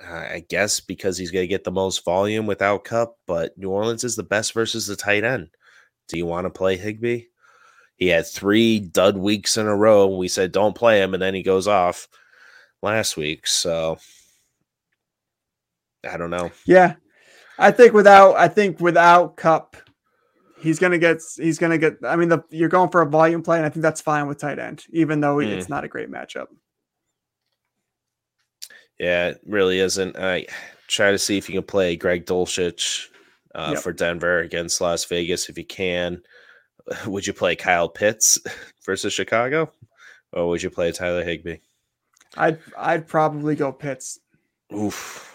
uh, 0.04 0.14
I 0.14 0.46
guess 0.50 0.80
because 0.80 1.18
he's 1.18 1.32
going 1.32 1.44
to 1.44 1.48
get 1.48 1.64
the 1.64 1.72
most 1.72 2.04
volume 2.04 2.48
without 2.48 2.84
Kupp, 2.84 3.18
but 3.28 3.58
New 3.58 3.70
Orleans 3.70 4.04
is 4.04 4.16
the 4.16 4.24
best 4.24 4.54
versus 4.54 4.88
the 4.88 4.96
tight 4.96 5.24
end. 5.24 5.50
Do 6.08 6.18
you 6.18 6.26
want 6.26 6.46
to 6.46 6.50
play 6.50 6.78
Higbee? 6.78 7.26
He 7.98 8.08
had 8.08 8.28
three 8.28 8.80
dud 8.80 9.18
weeks 9.18 9.58
in 9.58 9.68
a 9.68 9.76
row. 9.76 10.08
We 10.08 10.28
said 10.28 10.52
don't 10.52 10.76
play 10.76 11.02
him, 11.02 11.14
and 11.14 11.22
then 11.22 11.34
he 11.34 11.44
goes 11.44 11.68
off 11.68 12.08
last 12.82 13.18
week. 13.18 13.48
So 13.48 13.98
I 16.08 16.18
don't 16.18 16.30
know. 16.30 16.52
yeah, 16.66 16.96
I 17.58 17.72
think 17.72 17.94
without 17.94 18.36
I 18.36 18.48
think 18.48 18.80
without 18.80 19.36
Kupp, 19.36 19.78
he's 20.60 20.80
gonna 20.80 20.98
get 20.98 21.18
he's 21.38 21.58
gonna 21.60 21.78
get. 21.78 21.98
I 22.04 22.16
mean, 22.16 22.30
the, 22.30 22.44
you're 22.50 22.70
going 22.70 22.90
for 22.90 23.02
a 23.02 23.06
volume 23.06 23.44
play, 23.44 23.58
and 23.58 23.66
I 23.66 23.70
think 23.70 23.82
that's 23.84 24.02
fine 24.02 24.28
with 24.28 24.38
tight 24.40 24.60
end, 24.60 24.86
even 24.92 25.20
though 25.22 25.38
Mm. 25.38 25.48
it's 25.50 25.70
not 25.70 25.84
a 25.84 25.88
great 25.88 26.10
matchup. 26.12 26.48
Yeah, 29.00 29.28
it 29.30 29.42
really 29.46 29.80
isn't. 29.80 30.18
I 30.18 30.48
try 30.88 31.12
to 31.12 31.20
see 31.20 31.38
if 31.38 31.50
you 31.50 31.56
can 31.56 31.64
play 31.68 31.96
Greg 31.96 32.26
Dulcich 32.26 33.08
uh, 33.54 33.72
Yep. 33.74 33.84
for 33.84 33.94
Denver 33.94 34.40
against 34.40 34.82
Las 34.82 35.06
Vegas 35.06 35.50
if 35.50 35.58
you 35.58 35.66
can. 35.66 36.22
Would 37.06 37.28
you 37.28 37.34
play 37.34 37.56
Kyle 37.56 37.90
Pitts 37.90 38.40
versus 38.86 39.14
Chicago, 39.14 39.72
or 40.32 40.48
would 40.48 40.64
you 40.64 40.70
play 40.70 40.92
Tyler 40.92 41.24
Higbee? 41.24 41.58
I'd 42.38 42.60
I'd 42.78 43.08
probably 43.08 43.56
go 43.56 43.72
Pitts. 43.74 44.20
Oof, 44.74 45.34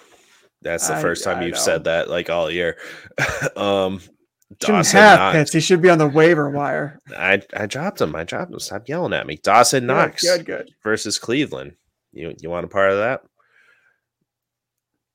that's 0.62 0.88
the 0.88 0.94
I- 0.96 1.02
first 1.02 1.24
time 1.24 1.38
I 1.38 1.44
you've 1.44 1.54
know. 1.54 1.60
said 1.60 1.84
that 1.84 2.08
like 2.08 2.30
all 2.30 2.50
year. 2.50 2.78
um, 3.56 4.00
Shouldn't 4.60 4.78
Dawson 4.84 4.98
have 5.00 5.34
Knox. 5.34 5.52
He 5.52 5.60
should 5.60 5.82
be 5.82 5.90
on 5.90 5.98
the 5.98 6.08
waiver 6.08 6.50
wire. 6.50 7.00
I 7.16 7.42
I 7.54 7.66
dropped 7.66 8.00
him. 8.00 8.14
I 8.14 8.24
dropped 8.24 8.52
him. 8.52 8.58
Stop 8.60 8.88
yelling 8.88 9.12
at 9.12 9.26
me. 9.26 9.36
Dawson 9.42 9.86
Knox 9.86 10.22
Good, 10.22 10.44
good. 10.46 10.70
versus 10.82 11.18
Cleveland. 11.18 11.74
You 12.12 12.34
you 12.40 12.50
want 12.50 12.64
a 12.64 12.68
part 12.68 12.92
of 12.92 12.98
that? 12.98 13.22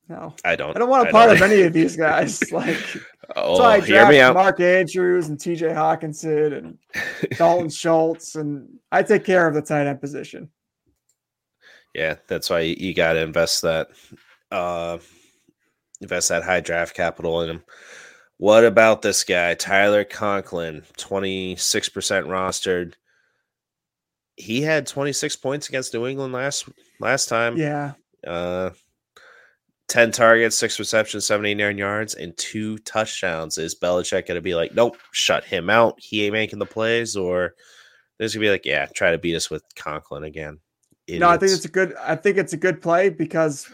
No, 0.10 0.34
I 0.46 0.56
don't. 0.56 0.76
I 0.76 0.80
don't 0.80 0.90
want 0.90 1.08
I 1.08 1.10
a 1.10 1.12
part 1.12 1.32
of 1.32 1.42
any 1.42 1.62
of 1.64 1.74
these 1.74 1.96
guys. 1.98 2.42
Like, 2.52 2.78
Oh, 3.36 3.58
so 3.58 3.64
I 3.64 3.82
hear 3.82 4.08
me 4.08 4.22
out. 4.22 4.36
Mark 4.36 4.62
Andrews 4.62 5.28
and 5.28 5.38
T.J. 5.38 5.68
Hockenson 5.68 6.58
and 6.58 6.78
Dalton 7.38 7.70
Schultz, 7.70 8.36
and 8.36 8.80
I 8.90 9.04
take 9.04 9.26
care 9.26 9.46
of 9.48 9.54
the 9.54 9.62
tight 9.62 9.86
end 9.86 10.00
position. 10.00 10.50
Yeah, 11.94 12.16
that's 12.30 12.50
why 12.50 12.62
you, 12.62 12.76
you 12.80 12.94
got 12.94 13.14
to 13.14 13.20
invest 13.20 13.64
that, 13.64 13.90
uh, 14.50 15.00
invest 16.00 16.30
that 16.30 16.44
high 16.44 16.62
draft 16.62 16.96
capital 16.96 17.42
in 17.42 17.50
him. 17.50 17.64
What 18.38 18.66
about 18.66 19.02
this 19.02 19.24
guy, 19.24 19.56
Tyler 19.56 20.04
Conklin, 20.04 20.84
twenty 20.98 21.56
six 21.56 21.90
percent 21.90 22.28
rostered? 22.28 22.94
He 24.36 24.62
had 24.62 24.86
twenty 24.86 25.14
six 25.14 25.36
points 25.36 25.68
against 25.70 25.94
New 25.94 26.06
England 26.06 26.34
last 26.34 26.70
last 27.00 27.30
time. 27.30 27.58
Yeah, 27.58 27.94
Uh, 28.26 28.70
ten 29.88 30.12
targets, 30.12 30.56
six 30.56 30.78
receptions, 30.78 31.26
seventy 31.26 31.56
nine 31.56 31.80
yards, 31.80 32.14
and 32.14 32.38
two 32.38 32.78
touchdowns. 32.80 33.58
Is 33.58 33.74
Belichick 33.74 34.28
going 34.28 34.36
to 34.36 34.42
be 34.42 34.54
like, 34.54 34.76
nope, 34.76 34.98
shut 35.12 35.44
him 35.44 35.70
out? 35.72 35.96
He 36.00 36.24
ain't 36.26 36.34
making 36.34 36.60
the 36.60 36.66
plays, 36.68 37.16
or 37.16 37.56
there's 38.20 38.36
gonna 38.36 38.46
be 38.46 38.52
like, 38.52 38.66
yeah, 38.66 38.86
try 38.86 39.12
to 39.12 39.18
beat 39.18 39.36
us 39.36 39.50
with 39.50 39.64
Conklin 39.76 40.24
again. 40.24 40.60
no, 41.10 41.28
I 41.30 41.38
think 41.38 41.54
it's 41.54 41.66
a 41.66 41.70
good. 41.70 41.96
I 42.00 42.16
think 42.16 42.38
it's 42.38 42.54
a 42.54 42.58
good 42.58 42.82
play 42.84 43.10
because 43.10 43.68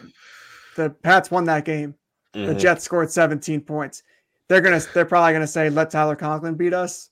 the 0.76 0.88
Pats 0.88 1.30
won 1.30 1.44
that 1.44 1.66
game. 1.66 1.94
The 2.32 2.40
Mhm. 2.54 2.58
Jets 2.58 2.84
scored 2.84 3.10
17 3.10 3.60
points. 3.60 4.02
They're 4.48 4.60
gonna. 4.60 4.80
They're 4.92 5.04
probably 5.04 5.32
gonna 5.32 5.46
say, 5.46 5.70
"Let 5.70 5.90
Tyler 5.90 6.16
Conklin 6.16 6.54
beat 6.54 6.74
us," 6.74 7.10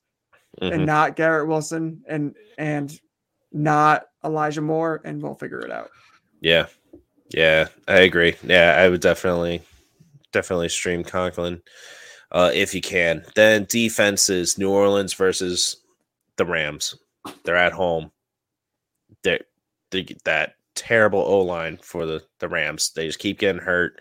Mhm. 0.60 0.74
and 0.74 0.86
not 0.86 1.16
Garrett 1.16 1.48
Wilson, 1.48 2.02
and 2.06 2.34
and 2.58 2.98
not 3.52 4.06
Elijah 4.24 4.60
Moore, 4.60 5.00
and 5.04 5.22
we'll 5.22 5.34
figure 5.34 5.60
it 5.60 5.70
out. 5.70 5.90
Yeah. 6.40 6.66
Yeah, 7.30 7.68
I 7.88 8.00
agree. 8.00 8.36
Yeah, 8.42 8.76
I 8.78 8.88
would 8.88 9.00
definitely 9.00 9.62
definitely 10.32 10.68
stream 10.68 11.02
Conklin 11.04 11.62
uh 12.30 12.50
if 12.52 12.74
you 12.74 12.80
can. 12.82 13.24
Then 13.34 13.66
defenses, 13.68 14.58
New 14.58 14.70
Orleans 14.70 15.14
versus 15.14 15.78
the 16.36 16.44
Rams. 16.44 16.94
They're 17.44 17.56
at 17.56 17.72
home. 17.72 18.10
They're, 19.22 19.40
they 19.90 20.02
get 20.02 20.24
that 20.24 20.56
terrible 20.74 21.20
O 21.20 21.40
line 21.40 21.78
for 21.82 22.04
the, 22.06 22.22
the 22.40 22.48
Rams. 22.48 22.92
They 22.94 23.06
just 23.06 23.18
keep 23.18 23.38
getting 23.38 23.62
hurt. 23.62 24.00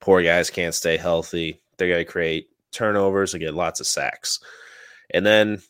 Poor 0.00 0.22
guys 0.22 0.50
can't 0.50 0.74
stay 0.74 0.96
healthy. 0.96 1.60
They're 1.76 1.88
gonna 1.88 2.04
create 2.04 2.48
turnovers 2.72 3.34
and 3.34 3.42
get 3.42 3.54
lots 3.54 3.80
of 3.80 3.86
sacks. 3.86 4.40
And 5.10 5.24
then 5.24 5.62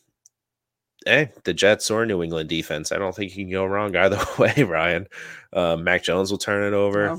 Hey, 1.05 1.31
the 1.45 1.53
Jets 1.53 1.89
or 1.89 2.05
New 2.05 2.21
England 2.21 2.49
defense. 2.49 2.91
I 2.91 2.97
don't 2.97 3.15
think 3.15 3.31
you 3.35 3.45
can 3.45 3.51
go 3.51 3.65
wrong 3.65 3.95
either 3.95 4.19
way, 4.39 4.63
Ryan. 4.63 5.07
Uh, 5.53 5.77
Mac 5.77 6.03
Jones 6.03 6.29
will 6.29 6.37
turn 6.37 6.67
it 6.67 6.75
over. 6.75 7.17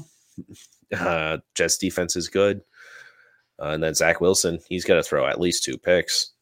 Uh, 0.92 1.38
Jets 1.54 1.78
defense 1.78 2.14
is 2.16 2.28
good. 2.28 2.60
Uh, 3.60 3.68
and 3.68 3.82
then 3.82 3.94
Zach 3.94 4.20
Wilson, 4.20 4.58
he's 4.68 4.84
got 4.84 4.96
to 4.96 5.02
throw 5.02 5.26
at 5.26 5.40
least 5.40 5.64
two 5.64 5.78
picks. 5.78 6.32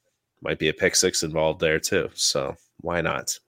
Might 0.42 0.58
be 0.58 0.68
a 0.68 0.72
pick 0.72 0.94
six 0.94 1.22
involved 1.22 1.60
there 1.60 1.78
too. 1.80 2.08
So 2.14 2.56
why 2.80 3.00
not? 3.00 3.38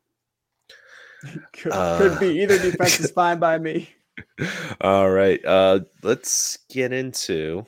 could, 1.53 1.73
uh, 1.73 1.99
could 1.99 2.21
be 2.21 2.43
either 2.43 2.59
defense 2.71 3.01
is 3.01 3.11
fine 3.11 3.39
by 3.39 3.59
me. 3.59 3.89
All 4.81 5.11
right. 5.11 5.45
Uh, 5.45 5.81
let's 6.03 6.59
get 6.69 6.93
into 6.93 7.65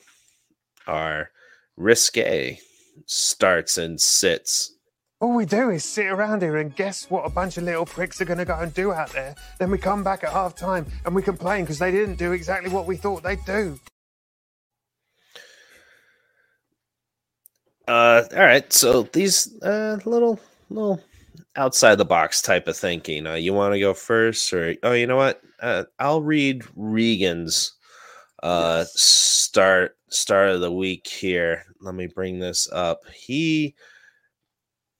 our 0.87 1.31
risque 1.77 2.59
starts 3.05 3.77
and 3.77 3.99
sits. 3.99 4.73
All 5.19 5.33
we 5.35 5.45
do 5.45 5.69
is 5.69 5.85
sit 5.85 6.07
around 6.07 6.41
here 6.41 6.57
and 6.57 6.75
guess 6.75 7.09
what 7.09 7.25
a 7.25 7.29
bunch 7.29 7.57
of 7.57 7.63
little 7.63 7.85
pricks 7.85 8.19
are 8.19 8.25
going 8.25 8.39
to 8.39 8.45
go 8.45 8.59
and 8.59 8.73
do 8.73 8.91
out 8.91 9.11
there. 9.13 9.35
Then 9.57 9.71
we 9.71 9.77
come 9.77 10.03
back 10.03 10.23
at 10.23 10.31
half 10.31 10.55
time 10.55 10.85
and 11.05 11.15
we 11.15 11.21
complain 11.21 11.63
because 11.63 11.79
they 11.79 11.91
didn't 11.91 12.15
do 12.15 12.33
exactly 12.33 12.69
what 12.69 12.85
we 12.87 12.97
thought 12.97 13.23
they'd 13.23 13.45
do. 13.45 13.79
Uh, 17.87 18.23
all 18.33 18.39
right. 18.39 18.71
So 18.71 19.03
these 19.03 19.61
uh 19.61 19.99
little 20.05 20.39
little 20.69 21.01
outside 21.55 21.95
the 21.95 22.05
box 22.05 22.41
type 22.41 22.67
of 22.67 22.77
thinking. 22.77 23.27
Uh, 23.27 23.35
you 23.35 23.53
want 23.53 23.73
to 23.73 23.79
go 23.79 23.93
first, 23.93 24.51
or 24.53 24.75
oh, 24.83 24.93
you 24.93 25.07
know 25.07 25.17
what? 25.17 25.41
Uh, 25.61 25.83
I'll 25.99 26.21
read 26.21 26.63
Regan's 26.75 27.73
uh 28.41 28.79
yes. 28.79 28.99
start 28.99 29.97
start 30.13 30.49
of 30.49 30.61
the 30.61 30.71
week 30.71 31.07
here. 31.07 31.63
Let 31.81 31.95
me 31.95 32.07
bring 32.07 32.39
this 32.39 32.69
up. 32.71 33.01
He 33.13 33.75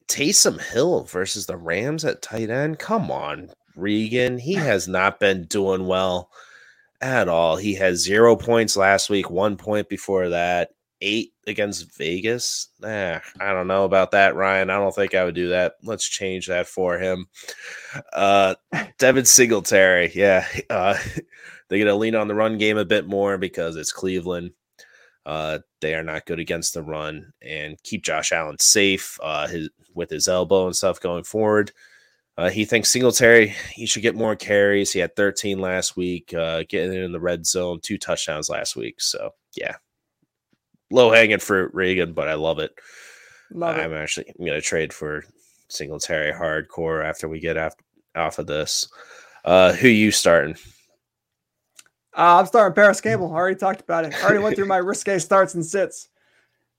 Taysom 0.07 0.61
Hill 0.61 1.03
versus 1.05 1.45
the 1.45 1.57
Rams 1.57 2.05
at 2.05 2.21
tight 2.21 2.49
end. 2.49 2.79
Come 2.79 3.09
on, 3.09 3.49
Regan. 3.75 4.37
He 4.37 4.53
has 4.55 4.87
not 4.87 5.19
been 5.19 5.45
doing 5.45 5.87
well 5.87 6.29
at 7.01 7.27
all. 7.27 7.55
He 7.55 7.73
has 7.75 8.03
zero 8.03 8.35
points 8.35 8.77
last 8.77 9.09
week, 9.09 9.29
one 9.29 9.57
point 9.57 9.89
before 9.89 10.29
that 10.29 10.69
eight 11.03 11.33
against 11.45 11.95
Vegas. 11.97 12.69
Eh, 12.83 13.19
I 13.39 13.53
don't 13.53 13.67
know 13.67 13.83
about 13.83 14.11
that, 14.11 14.35
Ryan. 14.35 14.69
I 14.69 14.77
don't 14.77 14.95
think 14.95 15.13
I 15.13 15.25
would 15.25 15.35
do 15.35 15.49
that. 15.49 15.73
Let's 15.83 16.07
change 16.07 16.47
that 16.47 16.67
for 16.67 16.97
him. 16.97 17.27
Uh, 18.13 18.55
Devin 18.97 19.25
Singletary. 19.25 20.11
Yeah. 20.15 20.47
Uh, 20.69 20.97
they're 21.67 21.77
going 21.77 21.87
to 21.87 21.95
lean 21.95 22.15
on 22.15 22.27
the 22.27 22.35
run 22.35 22.57
game 22.57 22.77
a 22.77 22.85
bit 22.85 23.05
more 23.07 23.37
because 23.37 23.75
it's 23.75 23.91
Cleveland. 23.91 24.51
Uh, 25.25 25.59
they 25.81 25.95
are 25.95 26.03
not 26.03 26.25
good 26.25 26.39
against 26.39 26.73
the 26.73 26.83
run 26.83 27.31
and 27.41 27.81
keep 27.83 28.03
Josh 28.03 28.31
Allen 28.31 28.59
safe 28.59 29.17
uh, 29.23 29.47
his, 29.47 29.69
with 29.93 30.09
his 30.09 30.27
elbow 30.27 30.65
and 30.65 30.75
stuff 30.75 30.99
going 30.99 31.23
forward. 31.23 31.71
Uh, 32.37 32.49
he 32.49 32.65
thinks 32.65 32.91
Singletary 32.91 33.53
he 33.71 33.85
should 33.85 34.01
get 34.01 34.15
more 34.15 34.35
carries. 34.35 34.91
He 34.91 34.99
had 34.99 35.15
13 35.15 35.59
last 35.59 35.95
week, 35.95 36.33
uh, 36.33 36.63
getting 36.67 36.93
in 36.93 37.11
the 37.11 37.19
red 37.19 37.45
zone, 37.45 37.79
two 37.81 37.97
touchdowns 37.97 38.49
last 38.49 38.75
week. 38.75 38.99
So 38.99 39.31
yeah, 39.55 39.75
low 40.91 41.11
hanging 41.11 41.39
fruit, 41.39 41.71
Regan, 41.73 42.13
but 42.13 42.27
I 42.27 42.33
love 42.33 42.59
it. 42.59 42.71
Love 43.51 43.77
I'm 43.77 43.93
it. 43.93 43.97
actually 43.97 44.33
I'm 44.37 44.45
gonna 44.45 44.61
trade 44.61 44.91
for 44.91 45.23
Singletary 45.67 46.33
hardcore 46.33 47.05
after 47.05 47.29
we 47.29 47.39
get 47.39 47.57
off 47.57 47.75
off 48.15 48.39
of 48.39 48.47
this. 48.47 48.87
Uh, 49.45 49.73
who 49.73 49.87
you 49.87 50.11
starting? 50.11 50.55
Uh, 52.15 52.39
I'm 52.39 52.45
starting 52.45 52.75
Parris 52.75 53.01
Campbell. 53.01 53.31
I 53.31 53.35
already 53.35 53.59
talked 53.59 53.81
about 53.81 54.05
it. 54.05 54.13
I 54.15 54.23
already 54.23 54.43
went 54.43 54.55
through 54.55 54.67
my 54.67 54.77
risque 54.77 55.17
starts 55.19 55.55
and 55.55 55.65
sits. 55.65 56.09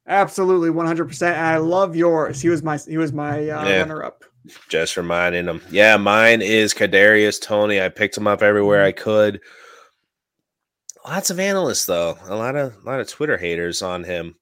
Absolutely, 0.07 0.71
100. 0.71 1.07
percent 1.07 1.37
And 1.37 1.47
I 1.47 1.57
love 1.57 1.97
yours. 1.97 2.41
He 2.41 2.49
was 2.49 2.63
my 2.63 2.77
he 2.77 2.99
was 2.99 3.13
my 3.13 3.39
uh, 3.39 3.67
yeah. 3.67 3.79
runner 3.79 4.05
up. 4.05 4.25
Just 4.69 4.97
reminding 4.97 5.47
him. 5.47 5.63
Yeah, 5.71 5.97
mine 5.97 6.43
is 6.43 6.75
Kadarius 6.75 7.41
Toney. 7.41 7.81
I 7.81 7.89
picked 7.89 8.17
him 8.17 8.27
up 8.27 8.43
everywhere 8.43 8.81
mm-hmm. 8.81 8.89
I 8.89 9.03
could 9.03 9.41
lots 11.07 11.31
of 11.31 11.39
analysts 11.39 11.85
though, 11.85 12.17
a 12.27 12.37
lot 12.37 12.57
of 12.57 12.75
a 12.75 12.87
lot 12.87 13.01
of 13.01 13.09
Twitter 13.09 13.37
haters 13.37 13.83
on 13.83 14.05
him. 14.05 14.37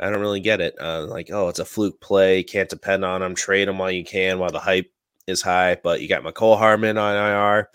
I 0.00 0.10
don't 0.10 0.20
really 0.20 0.40
get 0.40 0.60
it. 0.60 0.76
Uh, 0.80 1.06
like, 1.06 1.30
oh, 1.32 1.48
it's 1.48 1.58
a 1.58 1.64
fluke 1.64 2.00
play. 2.00 2.44
Can't 2.44 2.68
depend 2.68 3.04
on 3.04 3.20
him. 3.20 3.34
Trade 3.34 3.66
him 3.66 3.78
while 3.78 3.90
you 3.90 4.04
can, 4.04 4.38
while 4.38 4.50
the 4.50 4.60
hype 4.60 4.92
is 5.26 5.42
high. 5.42 5.76
But 5.82 6.00
you 6.00 6.08
got 6.08 6.22
Mecole 6.22 6.56
Hardman 6.56 6.98
on 6.98 7.16
IR. 7.16 7.68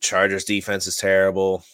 Chargers 0.00 0.44
defense 0.44 0.86
is 0.86 0.96
terrible. 0.96 1.64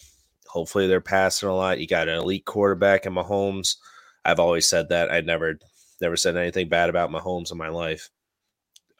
Hopefully 0.46 0.86
they're 0.86 1.00
passing 1.00 1.48
a 1.48 1.54
lot. 1.54 1.80
You 1.80 1.86
got 1.86 2.08
an 2.08 2.18
elite 2.18 2.44
quarterback 2.44 3.06
in 3.06 3.14
Mahomes. 3.14 3.76
I've 4.24 4.38
always 4.40 4.66
said 4.66 4.90
that. 4.90 5.10
I 5.10 5.20
never 5.20 5.58
never 6.00 6.16
said 6.16 6.36
anything 6.36 6.68
bad 6.68 6.90
about 6.90 7.10
Mahomes 7.10 7.52
in 7.52 7.58
my 7.58 7.68
life. 7.68 8.10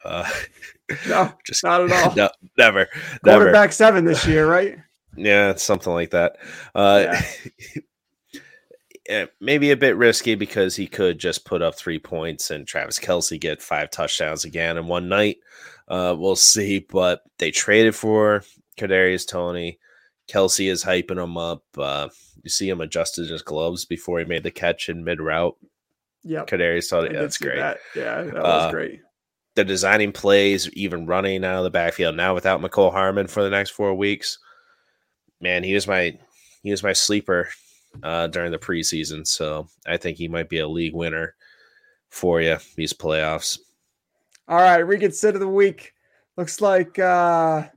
Uh, 0.03 0.29
no, 1.07 1.31
just 1.45 1.63
not 1.63 1.89
at 1.89 1.91
all. 2.07 2.15
No, 2.15 2.29
never. 2.57 2.87
Quarterback 3.23 3.53
never. 3.53 3.71
seven 3.71 4.05
this 4.05 4.25
year, 4.25 4.47
right? 4.47 4.77
Yeah, 5.15 5.55
something 5.55 5.93
like 5.93 6.11
that. 6.11 6.37
Uh, 6.73 7.15
yeah. 9.07 9.25
maybe 9.39 9.71
a 9.71 9.77
bit 9.77 9.95
risky 9.97 10.35
because 10.35 10.75
he 10.75 10.87
could 10.87 11.19
just 11.19 11.45
put 11.45 11.61
up 11.61 11.75
three 11.75 11.99
points 11.99 12.49
and 12.51 12.65
Travis 12.65 12.99
Kelce 12.99 13.39
get 13.39 13.61
five 13.61 13.91
touchdowns 13.91 14.45
again 14.45 14.77
in 14.77 14.87
one 14.87 15.09
night. 15.09 15.37
Uh, 15.87 16.15
we'll 16.17 16.35
see. 16.35 16.79
But 16.79 17.21
they 17.37 17.51
traded 17.51 17.95
for 17.95 18.43
Kadarius 18.77 19.27
Toney. 19.27 19.79
Kelce 20.27 20.71
is 20.71 20.83
hyping 20.83 21.21
him 21.21 21.37
up. 21.37 21.63
Uh, 21.77 22.09
you 22.43 22.49
see 22.49 22.69
him 22.69 22.81
adjusted 22.81 23.29
his 23.29 23.41
gloves 23.41 23.85
before 23.85 24.19
he 24.19 24.25
made 24.25 24.43
the 24.43 24.51
catch 24.51 24.89
in 24.89 25.03
mid 25.03 25.19
route. 25.19 25.57
Yeah, 26.23 26.45
Kadarius 26.45 26.89
Toney. 26.89 27.13
that's 27.13 27.37
great. 27.37 27.57
That. 27.57 27.79
Yeah, 27.95 28.21
that 28.21 28.35
was 28.35 28.63
uh, 28.63 28.71
great. 28.71 29.01
They're 29.55 29.65
designing 29.65 30.11
plays, 30.11 30.69
even 30.71 31.05
running 31.05 31.43
out 31.45 31.57
of 31.57 31.63
the 31.63 31.69
backfield 31.69 32.15
now 32.15 32.33
without 32.33 32.61
Mecole 32.61 32.91
Hardman 32.91 33.27
for 33.27 33.43
the 33.43 33.49
next 33.49 33.71
four 33.71 33.93
weeks 33.93 34.39
man, 35.43 35.63
he 35.63 35.75
was 35.75 35.87
my 35.87 36.17
he 36.63 36.71
was 36.71 36.81
my 36.81 36.93
sleeper 36.93 37.49
uh, 38.01 38.27
during 38.27 38.51
the 38.51 38.57
preseason. 38.57 39.27
So 39.27 39.67
I 39.85 39.97
think 39.97 40.17
he 40.17 40.27
might 40.27 40.49
be 40.49 40.59
a 40.59 40.67
league 40.67 40.95
winner 40.95 41.35
for 42.09 42.41
you 42.41 42.57
these 42.75 42.93
playoffs. 42.93 43.59
All 44.47 44.57
right, 44.57 44.83
we 44.83 44.97
get 44.97 45.15
sit 45.15 45.35
of 45.35 45.41
the 45.41 45.47
week. 45.47 45.93
Looks 46.37 46.61
like 46.61 46.97
uh, 46.97 47.67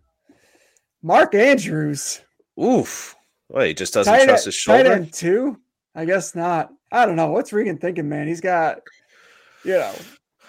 Mark 1.07 1.37
Andrews. 1.37 2.21
Oof. 2.61 3.14
Well, 3.49 3.64
he 3.64 3.75
just 3.75 3.95
doesn't 3.95 4.12
tight 4.12 4.25
trust 4.25 4.47
his 4.47 4.57
shoulder. 4.57 4.83
Tight 4.83 4.92
end 4.92 5.12
two? 5.12 5.57
I 5.95 6.05
guess 6.05 6.35
not. 6.35 6.73
I 6.90 7.07
don't 7.07 7.14
know. 7.14 7.31
What's 7.31 7.53
Regan 7.53 7.79
thinking, 7.79 8.09
man? 8.09 8.27
He's 8.27 8.40
got, 8.40 8.81
you 9.64 9.75
know, 9.75 9.95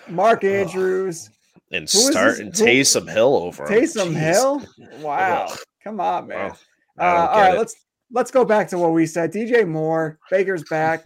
Mark 0.07 0.43
Andrews. 0.43 1.29
And 1.71 1.87
start 1.87 2.39
and 2.39 2.51
Taysom 2.51 3.07
Hill 3.07 3.35
over 3.35 3.67
Taysom 3.67 4.15
Hill? 4.15 4.63
Wow. 4.99 5.45
Ugh. 5.47 5.59
Come 5.83 5.99
on, 5.99 6.27
man. 6.27 6.51
Uh, 6.99 7.03
all 7.03 7.39
right, 7.39 7.53
it. 7.53 7.57
let's 7.59 7.75
let's 8.11 8.31
go 8.31 8.43
back 8.43 8.67
to 8.69 8.79
what 8.79 8.93
we 8.93 9.05
said. 9.05 9.31
DJ 9.31 9.67
Moore, 9.67 10.17
Baker's 10.31 10.63
back. 10.63 11.03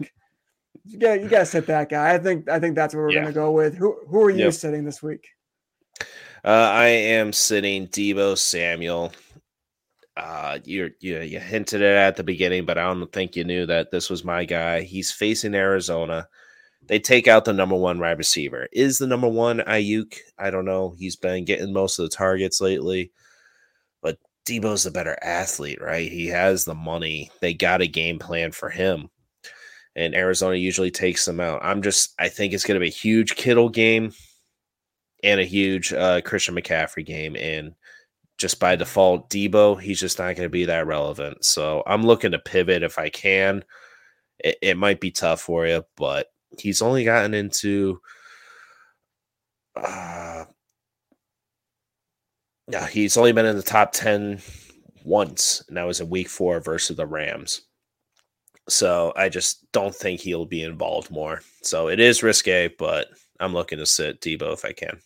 you 0.86 0.98
got 0.98 1.20
you 1.20 1.28
got 1.28 1.40
to 1.40 1.46
sit 1.46 1.66
that 1.66 1.90
guy. 1.90 2.14
I 2.14 2.18
think 2.18 2.48
I 2.48 2.58
think 2.58 2.74
that's 2.74 2.94
what 2.94 3.02
we're 3.02 3.10
yeah. 3.10 3.20
going 3.20 3.34
to 3.34 3.38
go 3.38 3.50
with. 3.50 3.76
Who 3.76 3.98
who 4.08 4.22
are 4.22 4.30
you 4.30 4.44
yep. 4.44 4.54
sitting 4.54 4.84
this 4.86 5.02
week? 5.02 5.28
Uh, 6.42 6.70
I 6.72 6.86
am 6.86 7.34
sitting 7.34 7.86
Deebo 7.88 8.38
Samuel. 8.38 9.12
Uh, 10.16 10.58
you 10.64 10.90
you 11.00 11.40
hinted 11.40 11.80
it 11.80 11.96
at 11.96 12.16
the 12.16 12.22
beginning, 12.24 12.66
but 12.66 12.76
I 12.78 12.84
don't 12.84 13.10
think 13.12 13.34
you 13.36 13.44
knew 13.44 13.66
that 13.66 13.90
this 13.90 14.10
was 14.10 14.24
my 14.24 14.44
guy. 14.44 14.82
He's 14.82 15.10
facing 15.10 15.54
Arizona. 15.54 16.28
They 16.86 16.98
take 16.98 17.28
out 17.28 17.44
the 17.44 17.52
number 17.52 17.76
one 17.76 17.98
wide 18.00 18.18
receiver. 18.18 18.68
Is 18.72 18.98
the 18.98 19.06
number 19.06 19.28
one 19.28 19.58
Aiyuk? 19.60 20.18
I 20.38 20.50
don't 20.50 20.64
know. 20.66 20.94
He's 20.98 21.16
been 21.16 21.44
getting 21.44 21.72
most 21.72 21.98
of 21.98 22.04
the 22.10 22.16
targets 22.16 22.60
lately. 22.60 23.12
but 24.02 24.18
Deebo's 24.46 24.84
the 24.84 24.90
better 24.90 25.16
athlete, 25.22 25.80
right? 25.82 26.10
He 26.10 26.26
has 26.28 26.64
the 26.64 26.74
money. 26.74 27.30
They 27.40 27.54
got 27.54 27.82
a 27.82 27.86
game 27.86 28.18
plan 28.18 28.52
for 28.52 28.70
him. 28.70 29.10
And 29.96 30.14
Arizona 30.14 30.56
usually 30.56 30.90
takes 30.90 31.24
them 31.24 31.40
out. 31.40 31.60
I'm 31.64 31.82
just, 31.82 32.14
I 32.18 32.28
think 32.28 32.52
it's 32.54 32.64
going 32.64 32.76
to 32.76 32.80
be 32.84 32.88
a 32.88 32.90
huge 32.90 33.36
Kittle 33.36 33.68
game 33.68 34.12
and 35.22 35.40
a 35.40 35.44
huge 35.44 35.92
uh, 35.92 36.20
Christian 36.22 36.54
McCaffrey 36.56 37.04
game. 37.06 37.36
And 37.36 37.74
just 38.38 38.58
by 38.58 38.76
default, 38.76 39.30
Deebo, 39.30 39.80
he's 39.80 40.00
just 40.00 40.18
not 40.18 40.36
going 40.36 40.46
to 40.46 40.48
be 40.48 40.64
that 40.64 40.86
relevant. 40.86 41.44
So 41.44 41.82
I'm 41.86 42.02
looking 42.02 42.32
to 42.32 42.38
pivot 42.38 42.82
if 42.82 42.98
I 42.98 43.08
can. 43.08 43.64
It, 44.38 44.56
it 44.62 44.76
might 44.76 45.00
be 45.00 45.10
tough 45.10 45.40
for 45.40 45.66
you, 45.66 45.84
but 45.96 46.26
he's 46.58 46.82
only 46.82 47.04
gotten 47.04 47.34
into 47.34 48.00
uh, 49.76 50.44
yeah, 52.68 52.86
he's 52.86 53.16
only 53.16 53.32
been 53.32 53.46
in 53.46 53.56
the 53.56 53.62
top 53.62 53.92
10 53.92 54.40
once, 55.04 55.64
and 55.68 55.76
that 55.76 55.86
was 55.86 56.00
in 56.00 56.08
week 56.08 56.28
four 56.28 56.60
versus 56.60 56.96
the 56.96 57.06
Rams. 57.06 57.62
So 58.68 59.12
I 59.16 59.28
just 59.28 59.70
don't 59.72 59.94
think 59.94 60.20
he'll 60.20 60.46
be 60.46 60.62
involved 60.62 61.10
more. 61.10 61.42
So 61.62 61.88
it 61.88 61.98
is 61.98 62.22
risque, 62.22 62.68
but 62.78 63.08
I'm 63.40 63.52
looking 63.52 63.78
to 63.78 63.86
sit 63.86 64.20
Deebo 64.20 64.52
if 64.52 64.64
I 64.64 64.72
can. 64.72 65.00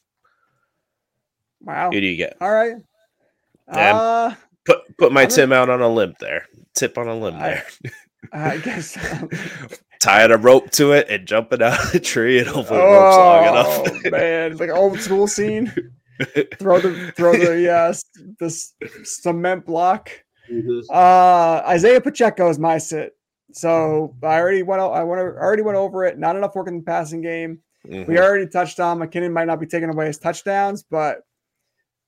Wow. 1.62 1.90
Who 1.90 2.00
do 2.00 2.06
you 2.06 2.16
get? 2.16 2.36
All 2.40 2.52
right. 2.52 2.76
Uh, 3.68 4.34
put 4.64 4.96
put 4.98 5.12
my 5.12 5.22
I'm 5.22 5.28
Tim 5.28 5.52
out 5.52 5.70
on 5.70 5.80
a 5.80 5.88
limb 5.88 6.14
there. 6.20 6.46
Tip 6.74 6.98
on 6.98 7.08
a 7.08 7.16
limb 7.16 7.36
I, 7.36 7.38
there. 7.38 7.66
I 8.32 8.58
guess. 8.58 8.96
Um, 9.12 9.28
Tying 10.02 10.30
a 10.30 10.36
rope 10.36 10.70
to 10.72 10.92
it 10.92 11.08
and 11.08 11.26
jumping 11.26 11.62
out 11.62 11.82
of 11.82 11.92
the 11.92 11.98
tree 11.98 12.38
and 12.38 12.46
hopefully 12.46 12.80
oh, 12.80 12.92
rope's 12.92 13.16
long 13.16 13.92
enough. 13.94 14.12
man, 14.12 14.56
like 14.58 14.68
old 14.68 15.00
school 15.00 15.26
scene 15.26 15.66
throw 16.58 16.78
the 16.80 17.12
throw 17.16 17.32
the 17.32 17.60
yeah 17.60 17.92
the 18.38 18.50
cement 19.04 19.64
block. 19.64 20.10
Mm-hmm. 20.50 20.80
Uh, 20.90 21.68
Isaiah 21.68 22.00
Pacheco 22.00 22.48
is 22.48 22.58
my 22.58 22.78
sit. 22.78 23.16
So 23.52 24.14
I 24.22 24.38
already 24.38 24.62
went. 24.62 24.82
I 24.82 25.02
went. 25.02 25.20
I 25.20 25.24
already 25.24 25.62
went 25.62 25.78
over 25.78 26.04
it. 26.04 26.18
Not 26.18 26.36
enough 26.36 26.54
work 26.54 26.68
in 26.68 26.78
the 26.78 26.84
passing 26.84 27.22
game. 27.22 27.60
Mm-hmm. 27.86 28.10
We 28.10 28.18
already 28.18 28.46
touched 28.46 28.80
on 28.80 28.98
McKinnon 28.98 29.32
might 29.32 29.46
not 29.46 29.60
be 29.60 29.66
taking 29.66 29.88
away 29.88 30.06
his 30.06 30.18
touchdowns, 30.18 30.82
but 30.82 31.22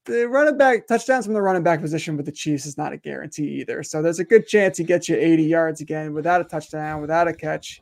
the 0.09 0.29
running 0.29 0.57
back 0.57 0.87
touchdowns 0.87 1.27
from 1.27 1.35
the 1.35 1.42
running 1.42 1.62
back 1.62 1.81
position 1.81 2.16
with 2.16 2.27
the 2.27 2.33
Chiefs 2.33 2.66
is 2.66 2.77
not 2.77 2.92
a 2.92 2.97
guarantee 2.97 3.61
either. 3.61 3.83
So 3.83 4.03
there's 4.03 4.18
a 4.18 4.25
good 4.25 4.47
chance 4.49 4.79
he 4.79 4.85
gets 4.85 5.09
you 5.09 5.16
80 5.16 5.44
yards 5.44 5.81
again 5.81 6.14
without 6.14 6.40
a 6.40 6.44
touchdown, 6.44 7.01
without 7.01 7.29
a 7.29 7.33
catch, 7.33 7.81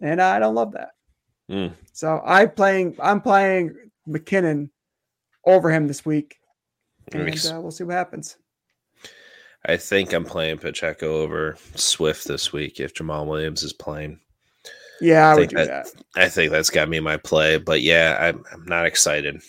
and 0.00 0.20
I 0.20 0.38
don't 0.38 0.54
love 0.54 0.72
that. 0.72 0.90
Mm. 1.50 1.74
So 1.92 2.20
I 2.24 2.46
playing 2.46 2.96
I'm 3.00 3.20
playing 3.20 3.76
McKinnon 4.08 4.70
over 5.44 5.70
him 5.70 5.86
this 5.86 6.04
week, 6.04 6.38
and 7.12 7.28
uh, 7.28 7.60
we'll 7.60 7.70
see 7.70 7.84
what 7.84 7.94
happens. 7.94 8.36
I 9.66 9.76
think 9.76 10.12
I'm 10.12 10.24
playing 10.24 10.58
Pacheco 10.58 11.20
over 11.20 11.56
Swift 11.74 12.26
this 12.26 12.52
week 12.52 12.80
if 12.80 12.94
Jamaal 12.94 13.26
Williams 13.26 13.62
is 13.62 13.72
playing. 13.72 14.20
Yeah, 15.00 15.28
I 15.28 15.34
would 15.34 15.40
think 15.40 15.50
do 15.50 15.56
that- 15.56 15.92
that. 16.14 16.22
I 16.22 16.28
think 16.28 16.50
that's 16.52 16.70
got 16.70 16.88
me 16.88 17.00
my 17.00 17.16
play, 17.16 17.58
but 17.58 17.82
yeah, 17.82 18.16
I'm, 18.20 18.44
I'm 18.52 18.64
not 18.64 18.86
excited. 18.86 19.40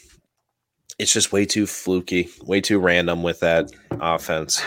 It's 0.99 1.13
just 1.13 1.31
way 1.31 1.45
too 1.45 1.65
fluky, 1.65 2.29
way 2.43 2.59
too 2.61 2.77
random 2.79 3.23
with 3.23 3.39
that 3.39 3.71
offense. 3.91 4.61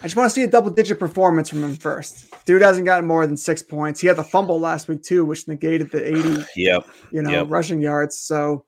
I 0.00 0.04
just 0.04 0.16
want 0.16 0.30
to 0.30 0.34
see 0.34 0.42
a 0.42 0.46
double 0.46 0.70
digit 0.70 0.98
performance 0.98 1.48
from 1.50 1.62
him 1.62 1.76
first. 1.76 2.26
Dude 2.44 2.62
hasn't 2.62 2.86
gotten 2.86 3.06
more 3.06 3.26
than 3.26 3.36
six 3.36 3.62
points. 3.62 4.00
He 4.00 4.06
had 4.06 4.16
the 4.16 4.24
fumble 4.24 4.58
last 4.60 4.88
week 4.88 5.02
too, 5.02 5.24
which 5.24 5.46
negated 5.48 5.90
the 5.90 6.16
80, 6.16 6.44
Yep. 6.56 6.86
you 7.12 7.22
know, 7.22 7.30
Yep. 7.30 7.46
rushing 7.50 7.80
yards. 7.80 8.18
So 8.18 8.64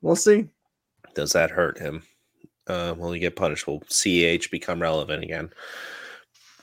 we'll 0.00 0.16
see. 0.16 0.48
Does 1.14 1.32
that 1.32 1.50
hurt 1.50 1.78
him? 1.78 2.02
Uh, 2.66 2.94
will 2.96 3.12
he 3.12 3.20
get 3.20 3.36
punished? 3.36 3.66
Will 3.66 3.80
CH 3.88 4.50
become 4.50 4.80
relevant 4.80 5.24
again? 5.24 5.50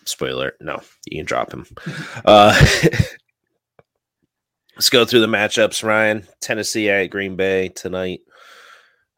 Spoiler: 0.06 0.54
No, 0.62 0.82
you 1.06 1.20
can 1.20 1.26
drop 1.26 1.52
him. 1.54 1.66
Uh, 2.26 2.54
let's 4.76 4.90
go 4.90 5.04
through 5.06 5.20
the 5.22 5.28
matchups. 5.28 5.84
Ryan, 5.84 6.26
Tennessee 6.42 6.90
at 6.90 7.08
Green 7.08 7.36
Bay 7.36 7.70
tonight. 7.70 8.22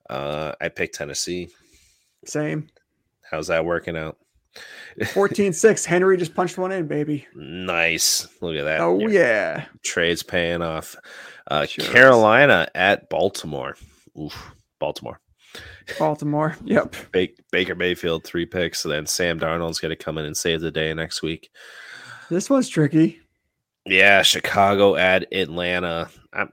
Uh, 0.10 0.54
I 0.60 0.70
picked 0.70 0.96
Tennessee. 0.96 1.50
Same. 2.26 2.68
How's 3.30 3.48
that 3.48 3.66
working 3.66 3.96
out? 3.98 4.18
14 5.14 5.54
6. 5.54 5.86
Henry 5.86 6.18
just 6.18 6.34
punched 6.34 6.58
one 6.58 6.72
in, 6.72 6.88
baby. 6.88 7.28
Nice. 7.36 8.28
Look 8.42 8.56
at 8.58 8.64
that. 8.64 8.80
Oh, 8.82 9.00
Your 9.00 9.10
yeah. 9.12 9.66
Trades 9.84 10.24
paying 10.24 10.62
off. 10.62 10.96
Uh, 11.50 11.66
Sure 11.66 11.86
is. 11.86 11.92
Carolina 11.92 12.68
at 12.76 13.10
Baltimore. 13.10 13.76
Oof, 14.20 14.52
Baltimore. 14.80 15.20
Baltimore. 15.98 16.56
Yep. 16.66 16.96
Ba- 17.12 17.28
Baker 17.52 17.76
Mayfield 17.76 18.24
three 18.24 18.46
picks, 18.46 18.84
and 18.86 18.92
then 18.92 19.06
Sam 19.06 19.40
Darnold's 19.40 19.80
going 19.80 19.96
to 19.96 20.04
come 20.04 20.18
in 20.18 20.26
and 20.26 20.36
save 20.38 20.62
the 20.62 20.72
day 20.72 20.94
next 20.94 21.22
week. 21.22 21.50
This 22.30 22.50
one's 22.50 22.70
tricky. 22.70 23.20
Yeah, 23.86 24.22
Chicago 24.22 24.96
at 24.96 25.32
Atlanta. 25.34 26.10
I'm, 26.34 26.52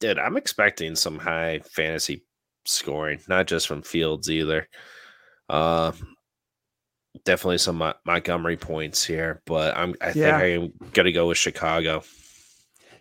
dude, 0.00 0.18
I'm 0.18 0.36
expecting 0.36 0.96
some 0.96 1.18
high 1.18 1.60
fantasy 1.60 2.24
scoring, 2.66 3.20
not 3.28 3.46
just 3.46 3.66
from 3.68 3.82
Fields 3.82 4.30
either. 4.30 4.68
Uh, 5.48 5.92
definitely 7.24 7.58
some 7.58 7.76
Mon- 7.76 7.94
Montgomery 8.04 8.56
points 8.56 9.04
here, 9.04 9.42
but 9.46 9.76
I'm 9.76 9.94
I 10.00 10.12
Yeah. 10.14 10.38
think 10.38 10.72
I'm 10.82 10.90
gonna 10.92 11.12
go 11.12 11.28
with 11.28 11.38
Chicago. 11.38 12.02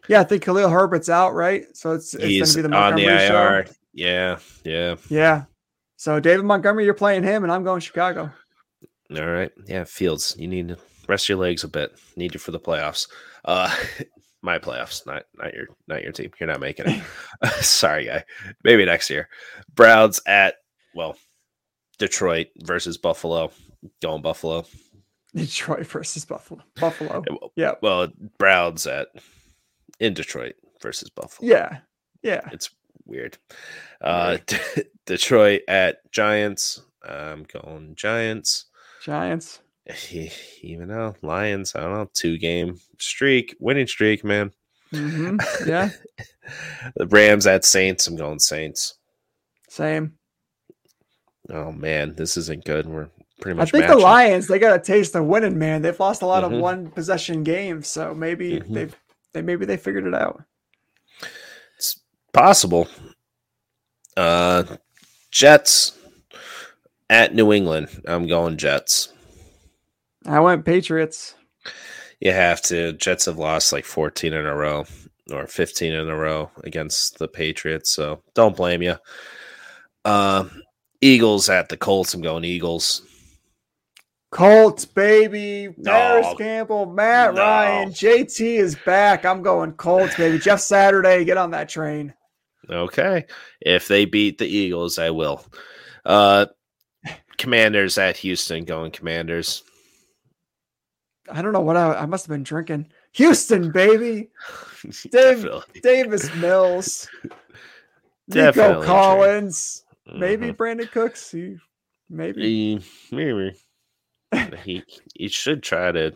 Yeah, 0.10 0.19
I 0.21 0.23
think 0.26 0.43
Khalil 0.43 0.69
Herbert's 0.69 1.10
out, 1.10 1.34
right? 1.34 1.65
So 1.76 1.91
it's, 1.93 2.13
it's 2.13 2.54
gonna 2.54 2.67
be 2.67 2.69
the 2.69 2.76
on 2.78 2.95
the 2.95 3.06
Montgomery 3.06 3.26
IR. 3.26 3.65
show. 3.65 3.71
Yeah, 3.93 4.39
yeah. 4.65 4.95
Yeah. 5.10 5.43
So 5.95 6.19
David 6.19 6.43
Montgomery, 6.45 6.84
you're 6.86 6.93
playing 6.93 7.23
him, 7.23 7.43
and 7.43 7.52
I'm 7.52 7.63
going 7.63 7.80
Chicago. 7.80 8.30
All 9.15 9.26
right. 9.26 9.52
Yeah, 9.67 9.84
Fields, 9.86 10.36
you 10.38 10.47
need 10.47 10.69
to 10.69 10.78
rest 11.08 11.30
your 11.30 11.38
legs 11.38 11.63
a 11.63 11.67
bit. 11.67 11.93
Need 12.17 12.34
you 12.34 12.39
for 12.39 12.52
the 12.52 12.60
playoffs. 12.60 13.08
Uh 13.45 13.73
my 14.43 14.60
playoffs, 14.60 15.06
not 15.08 15.23
not 15.36 15.53
your 15.53 15.67
not 15.88 16.03
your 16.03 16.12
team. 16.12 16.29
You're 16.39 16.47
not 16.47 16.60
making 16.60 16.86
it. 16.88 17.03
Sorry, 17.63 18.06
guy. 18.06 18.25
Maybe 18.63 18.86
next 18.86 19.10
year. 19.10 19.29
Browns 19.73 20.21
at 20.27 20.56
well, 20.93 21.15
Detroit 21.97 22.47
versus 22.58 22.97
Buffalo. 22.97 23.51
Going 24.01 24.21
Buffalo. 24.21 24.65
Detroit 25.34 25.88
versus 25.88 26.25
Buffalo. 26.25 26.62
Buffalo. 26.75 27.23
Yeah. 27.56 27.73
Well, 27.82 28.10
Browns 28.38 28.86
at 28.86 29.08
in 29.99 30.13
Detroit 30.13 30.56
versus 30.82 31.10
Buffalo. 31.10 31.49
Yeah. 31.49 31.79
Yeah. 32.21 32.47
It's 32.51 32.69
weird. 33.06 33.38
Uh 34.01 34.38
Detroit 35.06 35.62
at 35.67 36.12
Giants. 36.12 36.82
I'm 37.03 37.43
going 37.43 37.95
Giants. 37.95 38.65
Giants. 39.01 39.60
even 40.61 40.87
though 40.87 41.15
Lions, 41.21 41.75
I 41.75 41.81
don't 41.81 41.93
know, 41.93 42.09
two 42.13 42.37
game 42.37 42.79
streak, 42.99 43.55
winning 43.59 43.87
streak, 43.87 44.23
man. 44.23 44.51
hmm 44.91 45.37
Yeah. 45.65 45.89
The 46.97 47.07
Rams 47.07 47.47
at 47.47 47.63
Saints, 47.63 48.05
I'm 48.05 48.17
going 48.17 48.37
Saints. 48.39 48.95
Same. 49.69 50.17
Oh 51.49 51.71
man, 51.71 52.15
this 52.15 52.35
isn't 52.35 52.65
good. 52.65 52.85
We're 52.85 53.07
pretty 53.39 53.55
much. 53.57 53.69
I 53.69 53.71
think 53.71 53.87
the. 53.87 53.97
Lions, 53.97 54.47
they 54.47 54.59
got 54.59 54.75
a 54.75 54.83
taste 54.83 55.15
of 55.15 55.23
winning, 55.25 55.57
man. 55.57 55.81
They've 55.81 55.97
lost 55.99 56.21
a 56.21 56.25
lot 56.25 56.43
Mhm. 56.43 56.53
of 56.55 56.59
one 56.59 56.91
possession 56.91 57.43
games, 57.45 57.87
so 57.87 58.13
maybe 58.13 58.59
Mhm. 58.59 58.73
they've 58.73 58.95
they 59.31 59.41
maybe 59.41 59.65
they 59.65 59.77
figured 59.77 60.05
it 60.05 60.13
out. 60.13 60.43
It's 61.77 62.01
possible. 62.33 62.89
Uh, 64.17 64.63
Jets 65.31 65.97
at 67.09 67.33
New 67.33 67.53
England. 67.53 68.01
I'm 68.05 68.27
going 68.27 68.57
Jets. 68.57 69.12
I 70.25 70.39
went 70.39 70.65
Patriots. 70.65 71.36
You 72.19 72.31
have 72.31 72.62
to. 72.63 72.93
Jets 72.93 73.25
have 73.25 73.38
lost 73.38 73.73
like 73.73 73.86
14 73.86 74.33
in 74.33 74.45
a 74.45 74.55
row 74.55 74.86
or 75.31 75.47
15 75.47 75.93
in 75.93 76.09
a 76.09 76.15
row 76.15 76.51
against 76.63 77.19
the 77.19 77.27
Patriots, 77.27 77.89
so 77.91 78.21
don't 78.33 78.55
blame 78.55 78.81
you. 78.81 78.95
Uh, 80.05 80.45
Eagles 81.01 81.49
at 81.49 81.69
the 81.69 81.77
Colts. 81.77 82.13
I'm 82.13 82.21
going 82.21 82.43
Eagles. 82.45 83.01
Colts, 84.31 84.83
baby. 84.83 85.69
Parris 85.83 86.25
No. 86.25 86.36
Campbell, 86.38 86.86
Matt 86.88 87.36
No. 87.36 87.41
Ryan, 87.41 87.89
JT 87.89 88.41
is 88.57 88.75
back. 88.86 89.25
I'm 89.25 89.43
going 89.43 89.73
Colts, 89.73 90.15
baby. 90.15 90.39
Jeff 90.39 90.59
Saturday, 90.59 91.23
get 91.23 91.38
on 91.38 91.51
that 91.51 91.69
train. 91.69 92.13
Okay. 92.69 93.25
If 93.62 93.88
they 93.88 94.05
beat 94.05 94.38
the 94.39 94.47
Eagles, 94.47 94.97
I 94.97 95.09
will. 95.12 95.45
Uh 96.05 96.47
Commanders 97.38 97.97
at 97.97 98.17
Houston 98.17 98.63
going 98.63 98.91
Commanders. 98.91 99.63
I 101.31 101.41
don't 101.41 101.53
know 101.53 101.62
what 101.62 101.77
I, 101.77 101.93
I 101.95 102.05
must 102.05 102.25
have 102.25 102.31
been 102.33 102.43
drinking. 102.43 102.88
Houston, 103.13 103.71
baby. 103.71 104.29
Dave- 105.12 105.47
Davis 105.81 106.33
Mills. 106.36 107.07
Definitely 108.29 108.73
Nico 108.75 108.86
Collins. 108.86 109.86
Maybe 110.13 110.47
Mhm. 110.47 110.57
Brandin 110.57 110.91
Cooks. 110.91 111.31
He, 111.31 111.57
maybe. 112.09 112.81
Maybe. 113.12 113.55
he 114.63 114.83
he 115.15 115.27
should 115.29 115.63
try 115.63 115.91
to 115.91 116.13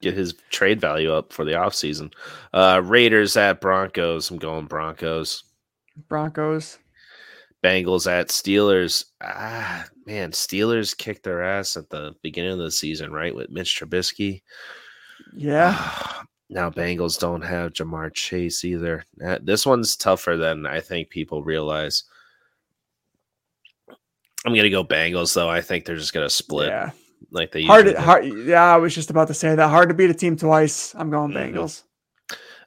get 0.00 0.14
his 0.14 0.34
trade 0.50 0.80
value 0.80 1.12
up 1.12 1.32
for 1.32 1.44
the 1.44 1.52
offseason. 1.52 2.12
Uh 2.52 2.80
Raiders 2.84 3.36
at 3.36 3.60
Broncos. 3.60 4.30
I'm 4.30 4.38
going 4.38 4.66
Broncos. 4.66 5.44
Broncos. 6.08 6.78
Bengals 7.62 8.10
at 8.10 8.28
Steelers. 8.28 9.04
Ah, 9.22 9.86
man, 10.06 10.30
Steelers 10.32 10.96
kicked 10.96 11.22
their 11.24 11.42
ass 11.42 11.76
at 11.76 11.90
the 11.90 12.14
beginning 12.22 12.52
of 12.52 12.58
the 12.58 12.70
season, 12.70 13.12
right? 13.12 13.34
With 13.34 13.50
Mitch 13.50 13.78
Trubisky. 13.78 14.42
Yeah. 15.34 15.74
now 16.48 16.68
Bengals 16.70 17.20
don't 17.20 17.42
have 17.42 17.72
Ja'Marr 17.74 18.12
Chase 18.14 18.64
either. 18.64 19.04
This 19.42 19.64
one's 19.66 19.96
tougher 19.96 20.36
than 20.36 20.66
I 20.66 20.80
think 20.80 21.10
people 21.10 21.44
realize. 21.44 22.04
I'm 24.46 24.54
gonna 24.54 24.70
go 24.70 24.82
Bengals 24.84 25.34
though. 25.34 25.50
I 25.50 25.60
think 25.60 25.84
they're 25.84 25.96
just 25.96 26.14
gonna 26.14 26.30
split 26.30 26.68
Yeah. 26.68 26.90
like 27.30 27.52
they 27.52 27.64
Hard, 27.64 27.86
to, 27.86 28.00
hard. 28.00 28.24
Yeah, 28.24 28.62
I 28.74 28.78
was 28.78 28.94
just 28.94 29.10
about 29.10 29.28
to 29.28 29.34
say 29.34 29.54
that. 29.54 29.68
Hard 29.68 29.90
to 29.90 29.94
beat 29.94 30.10
a 30.10 30.14
team 30.14 30.36
twice. 30.36 30.94
I'm 30.94 31.10
going 31.10 31.30
Mhm. 31.32 31.54
Bengals. 31.54 31.82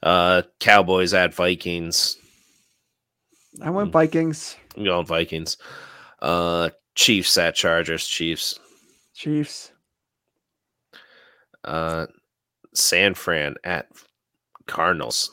Uh, 0.03 0.43
Cowboys 0.59 1.13
at 1.13 1.33
Vikings. 1.33 2.17
I 3.61 3.69
went 3.71 3.89
Mm. 3.89 3.93
Vikings. 3.93 4.55
I'm 4.75 4.83
going 4.83 5.05
Vikings. 5.05 5.57
Uh, 6.21 6.69
Chiefs 6.95 7.37
at 7.37 7.55
Chargers. 7.55 8.05
Chiefs. 8.07 8.59
Chiefs. 9.13 9.71
Uh, 11.63 12.07
San 12.73 13.13
Fran 13.13 13.55
at 13.63 13.87
Cardinals. 14.67 15.31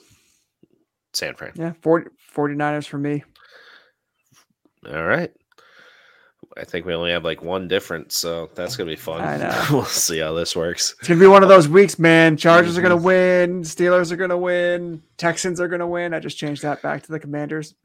San 1.13 1.35
Fran. 1.35 1.53
Yeah. 1.55 1.73
40, 1.83 2.11
49ers 2.35 2.87
for 2.87 2.99
me. 2.99 3.25
All 4.89 5.05
right. 5.05 5.31
I 6.57 6.65
think 6.65 6.85
we 6.85 6.95
only 6.95 7.13
have 7.13 7.25
like 7.25 7.43
one 7.43 7.69
difference, 7.69 8.17
so 8.17 8.51
that's 8.55 8.77
gonna 8.77 8.91
be 8.91 8.97
fun. 8.97 9.21
I 9.21 9.37
know. 9.37 9.65
we'll 9.71 9.85
see 9.85 10.19
how 10.19 10.33
this 10.35 10.57
works. 10.57 10.95
It's 10.99 11.07
gonna 11.09 11.21
be 11.21 11.27
one 11.29 11.43
of 11.45 11.49
those 11.49 11.69
weeks, 11.69 11.99
man. 11.99 12.37
Chargers 12.37 12.77
are 12.77 12.83
gonna 12.83 12.97
Mhm. 12.97 13.03
win. 13.05 13.63
Steelers 13.63 14.11
are 14.11 14.17
gonna 14.17 14.37
win. 14.39 15.03
Texans 15.17 15.61
are 15.61 15.69
gonna 15.69 15.87
win. 15.87 16.13
I 16.13 16.19
just 16.19 16.39
changed 16.39 16.63
that 16.63 16.83
back 16.83 17.03
to 17.05 17.13
the 17.13 17.21
Commanders. 17.21 17.75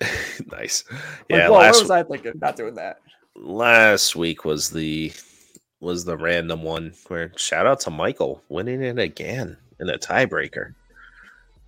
nice. 0.52 0.84
Like, 0.90 1.00
Yeah, 1.28 1.46
whoa, 1.48 1.52
what 1.54 1.62
last 1.62 1.80
was 1.82 1.90
I 1.90 2.02
thinking? 2.02 2.32
Not 2.40 2.56
doing 2.56 2.74
that. 2.74 2.98
last 3.34 4.14
week 4.16 4.44
was 4.44 4.70
the 4.70 5.12
was 5.80 6.04
the 6.04 6.16
random 6.16 6.62
one 6.62 6.92
where 7.08 7.32
shout 7.36 7.66
out 7.66 7.80
to 7.80 7.90
Michael 7.90 8.42
winning 8.48 8.82
it 8.82 8.98
again 8.98 9.56
in 9.80 9.88
a 9.90 9.98
tiebreaker. 9.98 10.74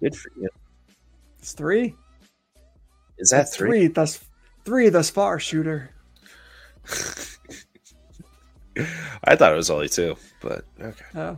Good 0.00 0.16
for 0.16 0.30
you. 0.40 0.48
It's 1.38 1.52
three. 1.52 1.94
Is 3.18 3.30
that 3.30 3.42
It's 3.46 3.56
three? 3.56 3.86
thus 3.88 4.24
three 4.64 4.88
thus 4.88 5.10
far, 5.10 5.38
shooter. 5.38 5.90
I 9.24 9.34
thought 9.34 9.52
it 9.52 9.56
was 9.56 9.70
only 9.70 9.88
two, 9.88 10.16
but 10.40 10.64
okay, 10.80 11.04
Oh, 11.16 11.36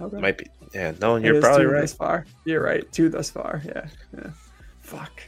okay. 0.00 0.18
might 0.18 0.38
be. 0.38 0.46
Yeah, 0.74 0.92
no, 1.00 1.16
you're 1.16 1.40
probably 1.40 1.64
two 1.64 1.70
right. 1.70 1.80
Thus 1.82 1.92
far, 1.92 2.26
you're 2.44 2.62
right. 2.62 2.90
Two 2.92 3.08
thus 3.10 3.28
far. 3.30 3.60
Yeah. 3.66 3.86
Yeah. 4.16 4.30
Fuck. 4.80 5.22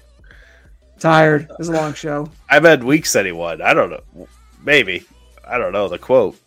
Tired. 0.99 1.43
It 1.51 1.59
was 1.59 1.69
a 1.69 1.73
long 1.73 1.95
show. 1.95 2.29
I've 2.49 2.65
had 2.65 2.85
weeks 2.85 3.15
won. 3.15 3.61
I 3.63 3.75
don't 3.75 3.91
know. 3.91 4.29
Maybe. 4.65 5.05
I 5.47 5.59
don't 5.59 5.73
know 5.73 5.89
the 5.89 5.99
quote. 5.99 6.39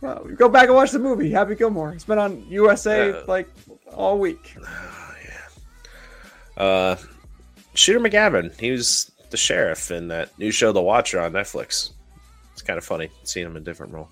Well, 0.00 0.24
go 0.36 0.48
back 0.50 0.66
and 0.66 0.74
watch 0.74 0.90
the 0.90 0.98
movie. 0.98 1.30
Happy 1.30 1.54
Gilmore. 1.54 1.94
It's 1.94 2.04
been 2.04 2.18
on 2.18 2.46
USA 2.50 3.12
Uh, 3.12 3.22
like 3.26 3.48
all 3.92 4.18
week. 4.18 4.54
Uh, 6.56 6.96
Shooter 7.72 8.00
McGavin. 8.00 8.58
He 8.60 8.70
was 8.70 9.10
the 9.30 9.36
sheriff 9.36 9.90
in 9.90 10.08
that 10.08 10.38
new 10.38 10.50
show, 10.50 10.72
The 10.72 10.82
Watcher, 10.82 11.20
on 11.20 11.32
Netflix. 11.32 11.90
It's 12.52 12.62
kind 12.62 12.76
of 12.78 12.84
funny 12.84 13.08
seeing 13.24 13.46
him 13.46 13.56
in 13.56 13.62
a 13.62 13.64
different 13.64 13.92
role. 13.92 14.08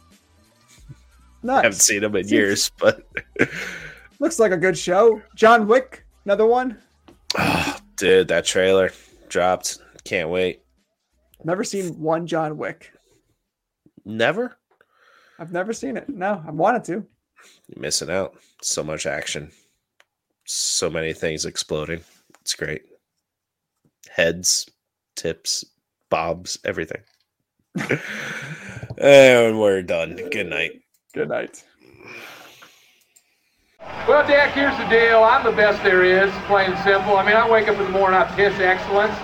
I 1.49 1.57
haven't 1.57 1.75
seen 1.75 2.03
him 2.03 2.17
in 2.17 2.27
years, 2.27 2.71
but 2.81 3.07
Looks 4.19 4.39
like 4.39 4.53
a 4.53 4.57
good 4.57 4.79
show. 4.79 5.21
John 5.35 5.67
Wick, 5.67 6.05
another 6.25 6.47
one. 6.47 6.79
dude, 8.03 8.27
that 8.27 8.45
trailer 8.45 8.91
dropped. 9.29 9.79
Can't 10.03 10.29
wait. 10.29 10.63
Never 11.45 11.63
seen 11.63 12.01
one 12.01 12.27
John 12.27 12.59
Wick. 12.59 12.91
Never. 14.05 14.57
I've 15.39 15.53
never 15.53 15.73
seen 15.73 15.97
it. 15.97 16.09
No, 16.09 16.43
I 16.45 16.51
wanted 16.51 16.83
to. 16.85 16.93
You're 17.69 17.81
missing 17.81 18.11
out. 18.11 18.35
So 18.61 18.83
much 18.83 19.07
action. 19.07 19.53
So 20.45 20.91
many 20.91 21.13
things 21.13 21.45
exploding. 21.45 22.01
It's 22.41 22.57
great. 22.57 22.83
Heads, 24.11 24.69
tips, 25.15 25.65
bobs, 26.11 26.59
everything. 26.65 27.03
and 28.99 29.61
we're 29.61 29.83
done. 29.83 30.17
Good 30.17 30.49
night. 30.49 30.73
Good 31.15 31.29
night. 31.29 31.63
Well, 34.07 34.27
Dak, 34.27 34.53
here's 34.53 34.77
the 34.79 34.89
deal. 34.89 35.23
I'm 35.23 35.45
the 35.45 35.53
best 35.53 35.83
there 35.85 36.03
is, 36.03 36.33
plain 36.47 36.73
and 36.73 36.79
simple. 36.85 37.17
I 37.17 37.25
mean, 37.25 37.37
I 37.37 37.49
wake 37.49 37.69
up 37.69 37.79
in 37.79 37.85
the 37.85 37.91
morning, 37.91 38.19
I 38.19 38.25
piss 38.35 38.59
excellence. 38.59 39.15